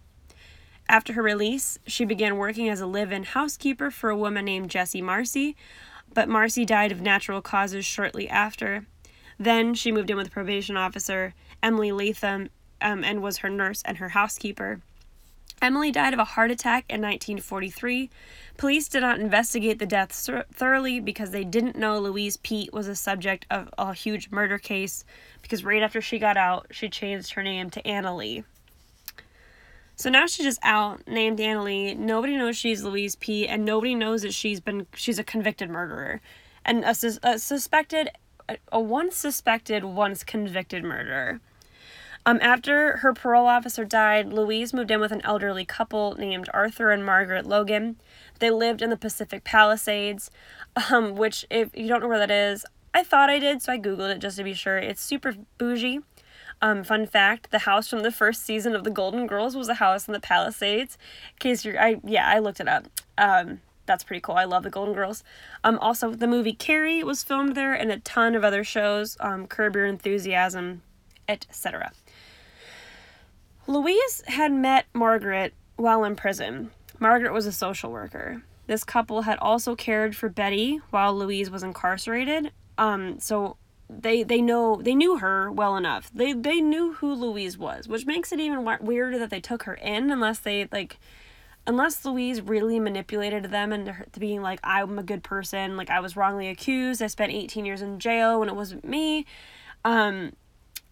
After 0.88 1.14
her 1.14 1.22
release, 1.22 1.78
she 1.88 2.04
began 2.04 2.36
working 2.36 2.68
as 2.68 2.80
a 2.80 2.86
live 2.86 3.10
in 3.10 3.24
housekeeper 3.24 3.90
for 3.90 4.10
a 4.10 4.16
woman 4.16 4.44
named 4.44 4.70
Jessie 4.70 5.02
Marcy, 5.02 5.56
but 6.12 6.28
Marcy 6.28 6.64
died 6.64 6.92
of 6.92 7.00
natural 7.00 7.40
causes 7.40 7.84
shortly 7.84 8.28
after. 8.28 8.86
Then 9.38 9.74
she 9.74 9.92
moved 9.92 10.10
in 10.10 10.16
with 10.16 10.30
probation 10.30 10.76
officer 10.76 11.34
Emily 11.62 11.92
Latham 11.92 12.50
um, 12.80 13.02
and 13.02 13.22
was 13.22 13.38
her 13.38 13.48
nurse 13.48 13.82
and 13.84 13.98
her 13.98 14.10
housekeeper. 14.10 14.80
Emily 15.62 15.90
died 15.90 16.12
of 16.12 16.18
a 16.18 16.24
heart 16.24 16.50
attack 16.50 16.84
in 16.90 17.00
1943. 17.00 18.10
Police 18.58 18.88
did 18.88 19.00
not 19.00 19.18
investigate 19.18 19.78
the 19.78 19.86
death 19.86 20.12
thoroughly 20.52 21.00
because 21.00 21.30
they 21.30 21.44
didn't 21.44 21.76
know 21.76 21.98
Louise 21.98 22.36
Peete 22.36 22.72
was 22.72 22.86
a 22.86 22.94
subject 22.94 23.46
of 23.50 23.70
a 23.78 23.94
huge 23.94 24.30
murder 24.30 24.58
case 24.58 25.04
because 25.40 25.64
right 25.64 25.82
after 25.82 26.02
she 26.02 26.18
got 26.18 26.36
out, 26.36 26.66
she 26.70 26.88
changed 26.88 27.32
her 27.32 27.42
name 27.42 27.70
to 27.70 27.86
Anna 27.86 28.14
Lee. 28.14 28.44
So 29.96 30.10
now 30.10 30.26
she's 30.26 30.44
just 30.44 30.60
out, 30.62 31.06
named 31.06 31.40
Anna 31.40 31.62
Lee. 31.62 31.94
Nobody 31.94 32.36
knows 32.36 32.56
she's 32.56 32.82
Louise 32.82 33.16
P, 33.16 33.46
and 33.46 33.64
nobody 33.64 33.94
knows 33.94 34.22
that 34.22 34.34
she's 34.34 34.60
been 34.60 34.86
she's 34.94 35.18
a 35.18 35.24
convicted 35.24 35.70
murderer, 35.70 36.20
and 36.64 36.84
a, 36.84 36.94
sus- 36.94 37.20
a 37.22 37.38
suspected, 37.38 38.10
a 38.72 38.80
once 38.80 39.16
suspected, 39.16 39.84
once 39.84 40.24
convicted 40.24 40.82
murderer. 40.82 41.40
Um, 42.26 42.38
after 42.40 42.98
her 42.98 43.12
parole 43.12 43.46
officer 43.46 43.84
died, 43.84 44.32
Louise 44.32 44.72
moved 44.72 44.90
in 44.90 44.98
with 44.98 45.12
an 45.12 45.20
elderly 45.24 45.64
couple 45.64 46.16
named 46.18 46.48
Arthur 46.54 46.90
and 46.90 47.04
Margaret 47.04 47.46
Logan. 47.46 47.96
They 48.38 48.50
lived 48.50 48.80
in 48.80 48.88
the 48.88 48.96
Pacific 48.96 49.44
Palisades, 49.44 50.30
um, 50.90 51.16
which, 51.16 51.44
if 51.50 51.68
you 51.76 51.86
don't 51.86 52.00
know 52.00 52.08
where 52.08 52.18
that 52.18 52.30
is, 52.30 52.64
I 52.94 53.02
thought 53.02 53.28
I 53.28 53.38
did, 53.38 53.60
so 53.60 53.72
I 53.72 53.78
googled 53.78 54.10
it 54.10 54.20
just 54.20 54.38
to 54.38 54.44
be 54.44 54.54
sure. 54.54 54.78
It's 54.78 55.02
super 55.02 55.34
bougie. 55.58 56.00
Um, 56.64 56.82
fun 56.82 57.06
fact: 57.06 57.50
the 57.50 57.58
house 57.60 57.88
from 57.88 58.00
the 58.00 58.10
first 58.10 58.42
season 58.42 58.74
of 58.74 58.84
The 58.84 58.90
Golden 58.90 59.26
Girls 59.26 59.54
was 59.54 59.68
a 59.68 59.74
house 59.74 60.08
in 60.08 60.14
the 60.14 60.20
Palisades. 60.20 60.96
In 61.34 61.38
case 61.38 61.62
you're, 61.62 61.78
I 61.78 62.00
yeah, 62.02 62.26
I 62.26 62.38
looked 62.38 62.58
it 62.58 62.68
up. 62.68 62.86
Um, 63.18 63.60
that's 63.84 64.02
pretty 64.02 64.22
cool. 64.22 64.36
I 64.36 64.44
love 64.44 64.62
The 64.62 64.70
Golden 64.70 64.94
Girls. 64.94 65.22
Um, 65.62 65.78
also, 65.80 66.12
the 66.12 66.26
movie 66.26 66.54
Carrie 66.54 67.04
was 67.04 67.22
filmed 67.22 67.54
there, 67.54 67.74
and 67.74 67.92
a 67.92 67.98
ton 67.98 68.34
of 68.34 68.44
other 68.44 68.64
shows. 68.64 69.18
Um, 69.20 69.46
Curb 69.46 69.76
Your 69.76 69.84
Enthusiasm, 69.84 70.80
etc. 71.28 71.92
Louise 73.66 74.22
had 74.26 74.50
met 74.50 74.86
Margaret 74.94 75.52
while 75.76 76.02
in 76.02 76.16
prison. 76.16 76.70
Margaret 76.98 77.34
was 77.34 77.44
a 77.44 77.52
social 77.52 77.92
worker. 77.92 78.42
This 78.68 78.84
couple 78.84 79.22
had 79.22 79.38
also 79.40 79.76
cared 79.76 80.16
for 80.16 80.30
Betty 80.30 80.80
while 80.88 81.14
Louise 81.14 81.50
was 81.50 81.62
incarcerated. 81.62 82.52
Um, 82.78 83.20
so 83.20 83.58
they 83.88 84.22
they 84.22 84.40
know 84.40 84.80
they 84.82 84.94
knew 84.94 85.18
her 85.18 85.50
well 85.50 85.76
enough. 85.76 86.10
They 86.14 86.32
they 86.32 86.60
knew 86.60 86.94
who 86.94 87.14
Louise 87.14 87.58
was, 87.58 87.86
which 87.88 88.06
makes 88.06 88.32
it 88.32 88.40
even 88.40 88.64
weirder 88.80 89.18
that 89.18 89.30
they 89.30 89.40
took 89.40 89.64
her 89.64 89.74
in 89.74 90.10
unless 90.10 90.38
they 90.38 90.68
like 90.72 90.98
unless 91.66 92.04
Louise 92.04 92.40
really 92.40 92.78
manipulated 92.78 93.44
them 93.44 93.72
into 93.72 93.94
being 94.18 94.42
like 94.42 94.60
I'm 94.62 94.98
a 94.98 95.02
good 95.02 95.22
person, 95.22 95.76
like 95.76 95.90
I 95.90 96.00
was 96.00 96.16
wrongly 96.16 96.48
accused, 96.48 97.02
I 97.02 97.06
spent 97.06 97.32
18 97.32 97.64
years 97.64 97.82
in 97.82 97.98
jail 97.98 98.40
when 98.40 98.48
it 98.48 98.56
wasn't 98.56 98.84
me. 98.84 99.26
Um 99.84 100.32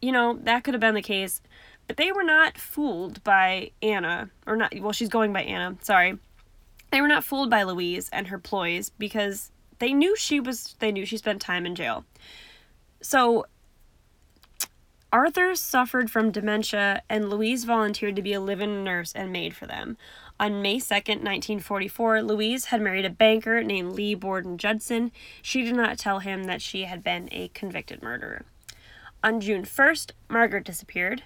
you 0.00 0.12
know, 0.12 0.38
that 0.42 0.64
could 0.64 0.74
have 0.74 0.80
been 0.80 0.94
the 0.94 1.02
case. 1.02 1.40
But 1.86 1.96
they 1.96 2.12
were 2.12 2.24
not 2.24 2.58
fooled 2.58 3.22
by 3.24 3.70
Anna, 3.80 4.30
or 4.46 4.56
not, 4.56 4.78
well, 4.80 4.92
she's 4.92 5.08
going 5.08 5.32
by 5.32 5.42
Anna, 5.42 5.76
sorry. 5.82 6.18
They 6.90 7.00
were 7.00 7.08
not 7.08 7.24
fooled 7.24 7.48
by 7.48 7.62
Louise 7.62 8.10
and 8.12 8.28
her 8.28 8.38
ploys 8.38 8.90
because 8.90 9.50
they 9.78 9.92
knew 9.92 10.16
she 10.16 10.40
was, 10.40 10.74
they 10.78 10.92
knew 10.92 11.06
she 11.06 11.16
spent 11.16 11.40
time 11.40 11.64
in 11.64 11.74
jail. 11.74 12.04
So 13.02 13.46
Arthur 15.12 15.54
suffered 15.54 16.10
from 16.10 16.30
dementia, 16.30 17.02
and 17.10 17.28
Louise 17.28 17.64
volunteered 17.64 18.16
to 18.16 18.22
be 18.22 18.32
a 18.32 18.40
live 18.40 18.62
in 18.62 18.82
nurse 18.82 19.12
and 19.12 19.30
maid 19.30 19.54
for 19.54 19.66
them. 19.66 19.98
On 20.40 20.62
May 20.62 20.76
2nd, 20.76 21.20
1944, 21.20 22.22
Louise 22.22 22.66
had 22.66 22.80
married 22.80 23.04
a 23.04 23.10
banker 23.10 23.62
named 23.62 23.92
Lee 23.92 24.14
Borden 24.14 24.56
Judson. 24.56 25.12
She 25.42 25.62
did 25.62 25.74
not 25.74 25.98
tell 25.98 26.20
him 26.20 26.44
that 26.44 26.62
she 26.62 26.84
had 26.84 27.04
been 27.04 27.28
a 27.30 27.48
convicted 27.48 28.02
murderer. 28.02 28.46
On 29.22 29.40
June 29.40 29.64
1st, 29.64 30.12
Margaret 30.30 30.64
disappeared, 30.64 31.24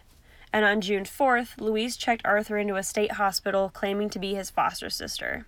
and 0.52 0.64
on 0.64 0.80
June 0.80 1.04
4th, 1.04 1.60
Louise 1.60 1.96
checked 1.96 2.26
Arthur 2.26 2.58
into 2.58 2.74
a 2.74 2.82
state 2.82 3.12
hospital 3.12 3.70
claiming 3.72 4.10
to 4.10 4.18
be 4.18 4.34
his 4.34 4.50
foster 4.50 4.90
sister. 4.90 5.46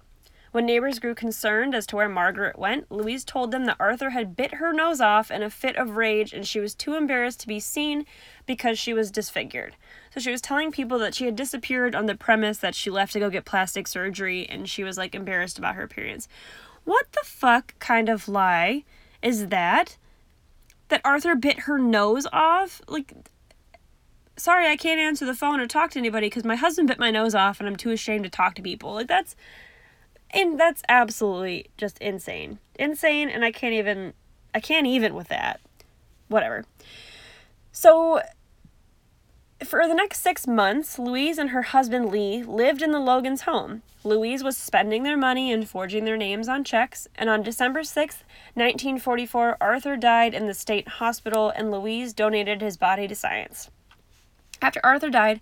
When 0.51 0.65
neighbors 0.65 0.99
grew 0.99 1.15
concerned 1.15 1.75
as 1.75 1.87
to 1.89 1.97
where 1.97 2.09
Margaret 2.09 2.59
went, 2.59 2.91
Louise 2.91 3.25
told 3.25 3.51
them 3.51 3.67
that 3.67 3.77
Arthur 3.79 4.11
had 4.11 4.35
bit 4.35 4.55
her 4.55 4.73
nose 4.73 5.01
off 5.01 5.31
in 5.31 5.43
a 5.43 5.51
fit 5.51 5.77
of 5.77 5.97
rage 5.97 6.33
and 6.33 6.47
she 6.47 6.59
was 6.59 6.75
too 6.75 6.95
embarrassed 6.95 7.41
to 7.41 7.49
be 7.49 7.61
seen 7.61 8.07
because 8.47 8.79
she 8.79 8.95
was 8.95 9.11
disfigured. 9.11 9.77
So 10.15 10.21
she 10.21 10.31
was 10.31 10.41
telling 10.41 10.73
people 10.73 10.99
that 11.01 11.15
she 11.15 11.27
had 11.27 11.37
disappeared 11.37 11.95
on 11.95 12.07
the 12.07 12.15
premise 12.15 12.59
that 12.59 12.75
she 12.75 12.91
left 12.91 13.13
to 13.13 13.19
go 13.21 13.29
get 13.29 13.45
plastic 13.45 13.87
surgery 13.87 14.47
and 14.49 14.69
she 14.69 14.83
was 14.85 14.97
like 14.97 15.15
embarrassed 15.15 15.59
about 15.59 15.75
her 15.75 15.83
appearance. 15.83 16.29
What 16.85 17.13
the 17.13 17.25
fuck 17.25 17.79
kind 17.79 18.09
of 18.09 18.29
lie 18.29 18.85
is 19.21 19.49
that? 19.49 19.99
That 20.89 21.03
Arthur 21.05 21.35
bit 21.35 21.61
her 21.61 21.79
nose 21.79 22.27
off? 22.33 22.81
Like, 22.89 23.13
sorry, 24.39 24.67
I 24.67 24.77
can't 24.77 24.99
answer 24.99 25.27
the 25.27 25.35
phone 25.35 25.61
or 25.61 25.67
talk 25.67 25.91
to 25.91 25.99
anybody 25.99 26.29
because 26.29 26.45
my 26.45 26.57
husband 26.57 26.89
bit 26.89 26.99
my 26.99 27.11
nose 27.11 27.35
off 27.35 27.61
and 27.61 27.69
I'm 27.69 27.77
too 27.77 27.91
ashamed 27.91 28.25
to 28.25 28.31
talk 28.31 28.55
to 28.55 28.63
people. 28.63 28.95
Like, 28.95 29.09
that's 29.09 29.37
and 30.31 30.59
that's 30.59 30.83
absolutely 30.89 31.67
just 31.77 31.99
insane. 31.99 32.59
Insane, 32.79 33.29
and 33.29 33.45
I 33.45 33.53
can't 33.53 33.75
even, 33.75 34.13
I 34.55 34.61
can't 34.61 34.87
even 34.87 35.15
with 35.15 35.29
that. 35.29 35.61
Whatever. 36.29 36.65
So, 37.73 38.21
for 39.65 39.89
the 39.89 39.95
next 39.95 40.21
six 40.21 40.47
months, 40.47 40.99
Louise 40.99 41.39
and 41.39 41.51
her 41.51 41.63
husband 41.63 42.11
Lee 42.11 42.43
lived 42.43 42.83
in 42.83 42.93
the 42.93 43.01
Logans' 43.01 43.43
home. 43.43 43.83
Louise 44.05 44.45
was 44.45 44.57
spending 44.57 45.03
their 45.03 45.17
money 45.17 45.53
and 45.53 45.69
forging 45.69 46.05
their 46.05 46.17
names 46.17 46.49
on 46.49 46.63
checks, 46.63 47.09
and 47.17 47.29
on 47.29 47.43
December 47.43 47.83
6, 47.83 48.17
1944, 48.55 49.57
Arthur 49.61 49.97
died 49.97 50.35
in 50.35 50.47
the 50.47 50.55
state 50.55 50.87
hospital 50.89 51.51
and 51.51 51.71
Louise 51.71 52.13
donated 52.13 52.61
his 52.61 52.77
body 52.77 53.09
to 53.09 53.15
science. 53.15 53.71
After 54.63 54.81
Arthur 54.85 55.11
died, 55.11 55.41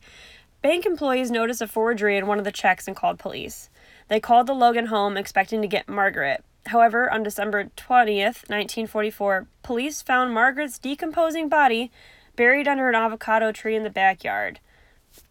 bank 0.62 0.86
employees 0.86 1.30
noticed 1.30 1.60
a 1.60 1.68
forgery 1.68 2.16
in 2.16 2.26
one 2.26 2.38
of 2.38 2.44
the 2.44 2.52
checks 2.52 2.88
and 2.88 2.96
called 2.96 3.18
police. 3.18 3.68
They 4.08 4.20
called 4.20 4.46
the 4.46 4.54
Logan 4.54 4.86
home 4.86 5.16
expecting 5.16 5.62
to 5.62 5.68
get 5.68 5.88
Margaret. 5.88 6.44
However, 6.66 7.12
on 7.12 7.22
December 7.22 7.70
20th, 7.76 8.48
1944, 8.48 9.46
police 9.62 10.02
found 10.02 10.32
Margaret's 10.32 10.78
decomposing 10.78 11.48
body 11.48 11.90
buried 12.34 12.68
under 12.68 12.88
an 12.88 12.94
avocado 12.94 13.52
tree 13.52 13.76
in 13.76 13.82
the 13.82 13.90
backyard. 13.90 14.60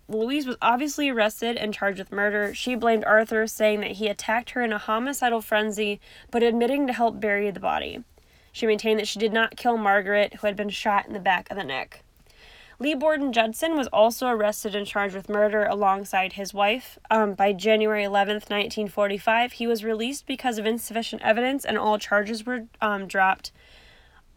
Louise 0.07 0.45
was 0.45 0.57
obviously 0.61 1.09
arrested 1.09 1.57
and 1.57 1.73
charged 1.73 1.99
with 1.99 2.11
murder. 2.11 2.53
She 2.53 2.75
blamed 2.75 3.05
Arthur, 3.05 3.47
saying 3.47 3.81
that 3.81 3.93
he 3.93 4.07
attacked 4.07 4.51
her 4.51 4.63
in 4.63 4.71
a 4.71 4.77
homicidal 4.77 5.41
frenzy, 5.41 5.99
but 6.31 6.43
admitting 6.43 6.87
to 6.87 6.93
help 6.93 7.19
bury 7.19 7.49
the 7.51 7.59
body. 7.59 8.03
She 8.51 8.67
maintained 8.67 8.99
that 8.99 9.07
she 9.07 9.19
did 9.19 9.33
not 9.33 9.57
kill 9.57 9.77
Margaret, 9.77 10.35
who 10.35 10.47
had 10.47 10.55
been 10.55 10.69
shot 10.69 11.07
in 11.07 11.13
the 11.13 11.19
back 11.19 11.49
of 11.49 11.57
the 11.57 11.63
neck. 11.63 12.04
Lee 12.77 12.93
Borden 12.93 13.31
Judson 13.31 13.77
was 13.77 13.87
also 13.87 14.27
arrested 14.27 14.75
and 14.75 14.85
charged 14.85 15.15
with 15.15 15.29
murder 15.29 15.63
alongside 15.63 16.33
his 16.33 16.53
wife. 16.53 16.99
Um, 17.09 17.33
by 17.33 17.53
January 17.53 18.03
11th, 18.03 18.49
1945, 18.49 19.53
he 19.53 19.65
was 19.65 19.85
released 19.85 20.27
because 20.27 20.57
of 20.57 20.65
insufficient 20.65 21.21
evidence 21.21 21.63
and 21.63 21.77
all 21.77 21.97
charges 21.97 22.45
were 22.45 22.65
um, 22.81 23.07
dropped. 23.07 23.53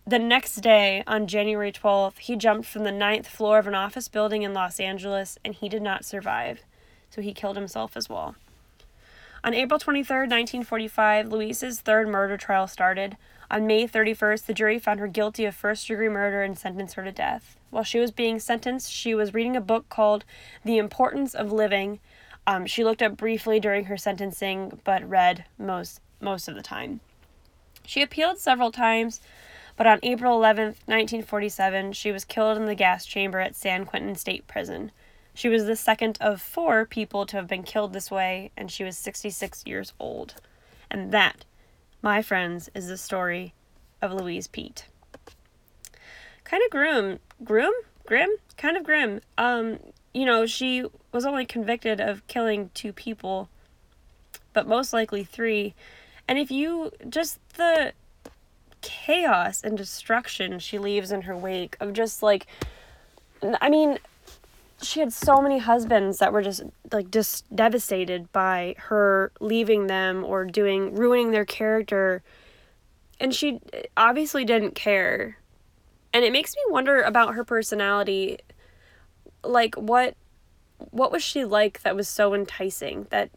The 0.07 0.21
next 0.21 0.57
day, 0.57 1.03
on 1.07 1.27
January 1.27 1.73
12th, 1.73 2.19
he 2.19 2.37
jumped 2.37 2.69
from 2.69 2.85
the 2.85 2.93
ninth 2.93 3.27
floor 3.27 3.59
of 3.59 3.67
an 3.67 3.75
office 3.75 4.09
building 4.09 4.43
in 4.43 4.55
Los 4.55 4.79
Angeles 4.79 5.37
and 5.45 5.55
he 5.55 5.69
did 5.69 5.83
not 5.83 6.05
survive. 6.05 6.61
So 7.11 7.21
he 7.21 7.35
killed 7.35 7.57
himself 7.57 7.97
as 7.97 8.09
well. 8.09 8.37
On 9.43 9.53
April 9.53 9.81
23, 9.81 10.17
1945, 10.17 11.29
Louise's 11.29 11.81
third 11.81 12.09
murder 12.09 12.37
trial 12.37 12.69
started. 12.69 13.17
On 13.51 13.67
May 13.67 13.89
31st, 13.89 14.45
the 14.45 14.53
jury 14.53 14.79
found 14.79 15.01
her 15.01 15.07
guilty 15.07 15.47
of 15.47 15.55
first 15.55 15.87
degree 15.87 16.09
murder 16.09 16.43
and 16.43 16.59
sentenced 16.59 16.97
her 16.97 17.05
to 17.05 17.13
death. 17.13 17.57
While 17.71 17.85
she 17.85 17.99
was 17.99 18.11
being 18.11 18.39
sentenced, 18.39 18.93
she 18.93 19.15
was 19.15 19.33
reading 19.33 19.57
a 19.57 19.61
book 19.61 19.89
called 19.89 20.25
The 20.65 20.77
Importance 20.77 21.35
of 21.35 21.51
Living. 21.51 22.01
Um, 22.47 22.67
she 22.67 22.85
looked 22.85 23.03
up 23.03 23.17
briefly 23.17 23.59
during 23.59 23.87
her 23.87 23.97
sentencing, 23.97 24.81
but 24.85 25.09
read 25.09 25.47
most 25.59 26.01
most 26.21 26.49
of 26.49 26.55
the 26.55 26.63
time. 26.63 27.01
She 27.87 28.03
appealed 28.03 28.39
several 28.39 28.73
times, 28.73 29.21
but 29.77 29.87
on 29.87 30.01
April 30.03 30.39
11th, 30.39 30.83
1947, 30.87 31.93
she 31.93 32.11
was 32.11 32.25
killed 32.25 32.57
in 32.57 32.67
the 32.67 32.75
gas 32.75 33.07
chamber 33.07 33.39
at 33.39 33.55
San 33.55 33.87
Quentin 33.87 34.17
State 34.17 34.47
Prison. 34.47 34.91
She 35.33 35.49
was 35.49 35.67
the 35.67 35.77
second 35.77 36.19
of 36.21 36.43
four 36.43 36.85
people 36.85 37.25
to 37.27 37.37
have 37.37 37.47
been 37.47 37.63
killed 37.63 37.93
this 37.93 38.11
way, 38.11 38.51
and 38.57 38.71
she 38.71 38.83
was 38.83 38.99
66 38.99 39.65
years 39.67 39.93
old. 40.01 40.35
And 40.91 41.13
that, 41.13 41.45
my 42.03 42.23
friends, 42.23 42.71
is 42.75 42.89
the 42.89 42.97
story 42.97 43.55
of 44.01 44.13
Louise 44.13 44.47
Peete. 44.47 44.87
kind 46.45 46.63
of 46.65 46.71
grim, 46.71 47.19
grim, 47.45 47.73
grim, 48.07 48.31
kind 48.57 48.77
of 48.77 48.85
grim. 48.85 49.21
Um, 49.37 49.79
you 50.15 50.25
know, 50.25 50.47
she 50.47 50.85
was 51.13 51.27
only 51.27 51.45
convicted 51.45 52.01
of 52.01 52.27
killing 52.27 52.71
two 52.75 52.93
people, 52.93 53.49
but 54.53 54.67
most 54.67 54.93
likely 54.93 55.25
three. 55.25 55.75
And 56.27 56.39
if 56.39 56.51
you 56.51 56.91
just 57.09 57.39
the 57.55 57.93
chaos 58.81 59.63
and 59.63 59.77
destruction 59.77 60.59
she 60.61 60.79
leaves 60.79 61.11
in 61.11 61.23
her 61.23 61.37
wake 61.37 61.77
of 61.81 61.93
just 61.93 62.23
like, 62.23 62.47
I 63.61 63.69
mean, 63.69 63.99
she 64.81 65.01
had 65.01 65.13
so 65.13 65.41
many 65.41 65.59
husbands 65.59 66.19
that 66.19 66.33
were 66.33 66.43
just 66.43 66.63
like 66.93 67.11
just 67.11 67.45
devastated 67.55 68.31
by 68.33 68.77
her 68.79 69.33
leaving 69.41 69.87
them 69.89 70.25
or 70.25 70.45
doing 70.45 70.95
ruining 70.95 71.31
their 71.31 71.45
character. 71.45 72.23
And 73.19 73.35
she 73.35 73.61
eh, 73.73 73.83
obviously 73.97 74.45
didn't 74.45 74.75
care. 74.75 75.39
And 76.13 76.25
it 76.25 76.33
makes 76.33 76.55
me 76.55 76.63
wonder 76.69 77.03
about 77.03 77.35
her 77.35 77.45
personality. 77.45 78.39
Like 79.43 79.75
what 79.75 80.17
what 80.91 81.11
was 81.11 81.25
she 81.25 81.45
like 81.45 81.83
that 81.83 81.97
was 81.97 82.09
so 82.09 82.35
enticing 82.35 83.09
that 83.11 83.31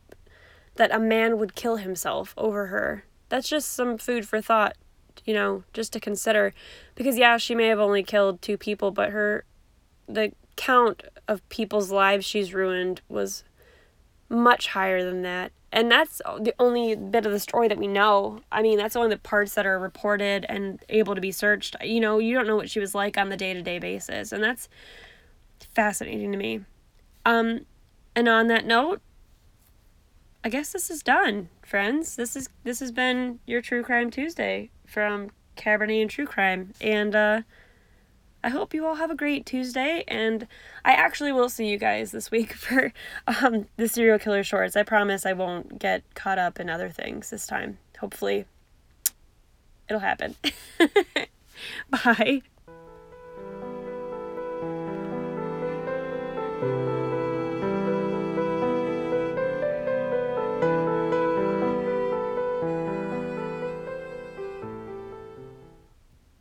that 0.75 0.93
a 0.93 0.99
man 0.99 1.39
would 1.39 1.55
kill 1.55 1.77
himself 1.77 2.35
over 2.37 2.67
her? 2.67 3.05
That's 3.29 3.49
just 3.49 3.73
some 3.73 3.97
food 3.97 4.27
for 4.27 4.41
thought 4.41 4.77
you 5.25 5.33
know 5.33 5.63
just 5.73 5.91
to 5.93 5.99
consider. 5.99 6.53
Because 6.93 7.17
yeah 7.17 7.37
she 7.37 7.55
may 7.55 7.67
have 7.67 7.79
only 7.79 8.03
killed 8.03 8.43
two 8.43 8.57
people 8.57 8.91
but 8.91 9.09
her 9.09 9.43
the 10.07 10.33
count 10.55 11.03
of 11.27 11.47
people's 11.49 11.91
lives 11.91 12.25
she's 12.25 12.53
ruined 12.53 13.01
was 13.09 13.43
much 14.29 14.67
higher 14.67 15.03
than 15.03 15.21
that 15.21 15.51
and 15.73 15.89
that's 15.89 16.17
the 16.17 16.53
only 16.59 16.95
bit 16.95 17.25
of 17.25 17.31
the 17.31 17.39
story 17.39 17.69
that 17.69 17.77
we 17.77 17.87
know. 17.87 18.41
I 18.51 18.61
mean, 18.61 18.77
that's 18.77 18.95
only 18.95 19.09
the 19.09 19.17
parts 19.17 19.53
that 19.55 19.65
are 19.65 19.79
reported 19.79 20.45
and 20.49 20.83
able 20.89 21.15
to 21.15 21.21
be 21.21 21.31
searched. 21.31 21.77
You 21.81 22.01
know, 22.01 22.19
you 22.19 22.35
don't 22.35 22.45
know 22.45 22.57
what 22.57 22.69
she 22.69 22.79
was 22.79 22.93
like 22.93 23.17
on 23.17 23.29
the 23.29 23.37
day 23.37 23.53
to 23.53 23.61
day 23.61 23.79
basis, 23.79 24.33
and 24.33 24.43
that's 24.43 24.67
fascinating 25.73 26.31
to 26.33 26.37
me. 26.37 26.61
Um, 27.25 27.65
and 28.15 28.27
on 28.27 28.47
that 28.47 28.65
note, 28.65 29.01
I 30.43 30.49
guess 30.49 30.73
this 30.73 30.89
is 30.89 31.03
done, 31.03 31.47
friends. 31.65 32.17
This 32.17 32.35
is 32.35 32.49
this 32.65 32.81
has 32.81 32.91
been 32.91 33.39
your 33.45 33.61
True 33.61 33.83
Crime 33.83 34.09
Tuesday 34.09 34.71
from 34.85 35.29
Cabernet 35.55 36.01
and 36.01 36.09
True 36.09 36.25
Crime, 36.25 36.73
and 36.81 37.15
uh, 37.15 37.41
I 38.43 38.49
hope 38.49 38.73
you 38.73 38.85
all 38.85 38.95
have 38.95 39.11
a 39.11 39.15
great 39.15 39.45
Tuesday, 39.45 40.03
and 40.07 40.47
I 40.83 40.93
actually 40.93 41.31
will 41.31 41.49
see 41.49 41.67
you 41.67 41.77
guys 41.77 42.11
this 42.11 42.31
week 42.31 42.53
for 42.53 42.93
um, 43.27 43.67
the 43.77 43.87
serial 43.87 44.19
killer 44.19 44.43
shorts. 44.43 44.75
I 44.75 44.83
promise 44.83 45.25
I 45.25 45.33
won't 45.33 45.79
get 45.79 46.03
caught 46.15 46.39
up 46.39 46.59
in 46.59 46.69
other 46.69 46.89
things 46.89 47.29
this 47.29 47.45
time. 47.45 47.77
Hopefully, 47.99 48.45
it'll 49.87 49.99
happen. 49.99 50.35
Bye. 51.89 52.41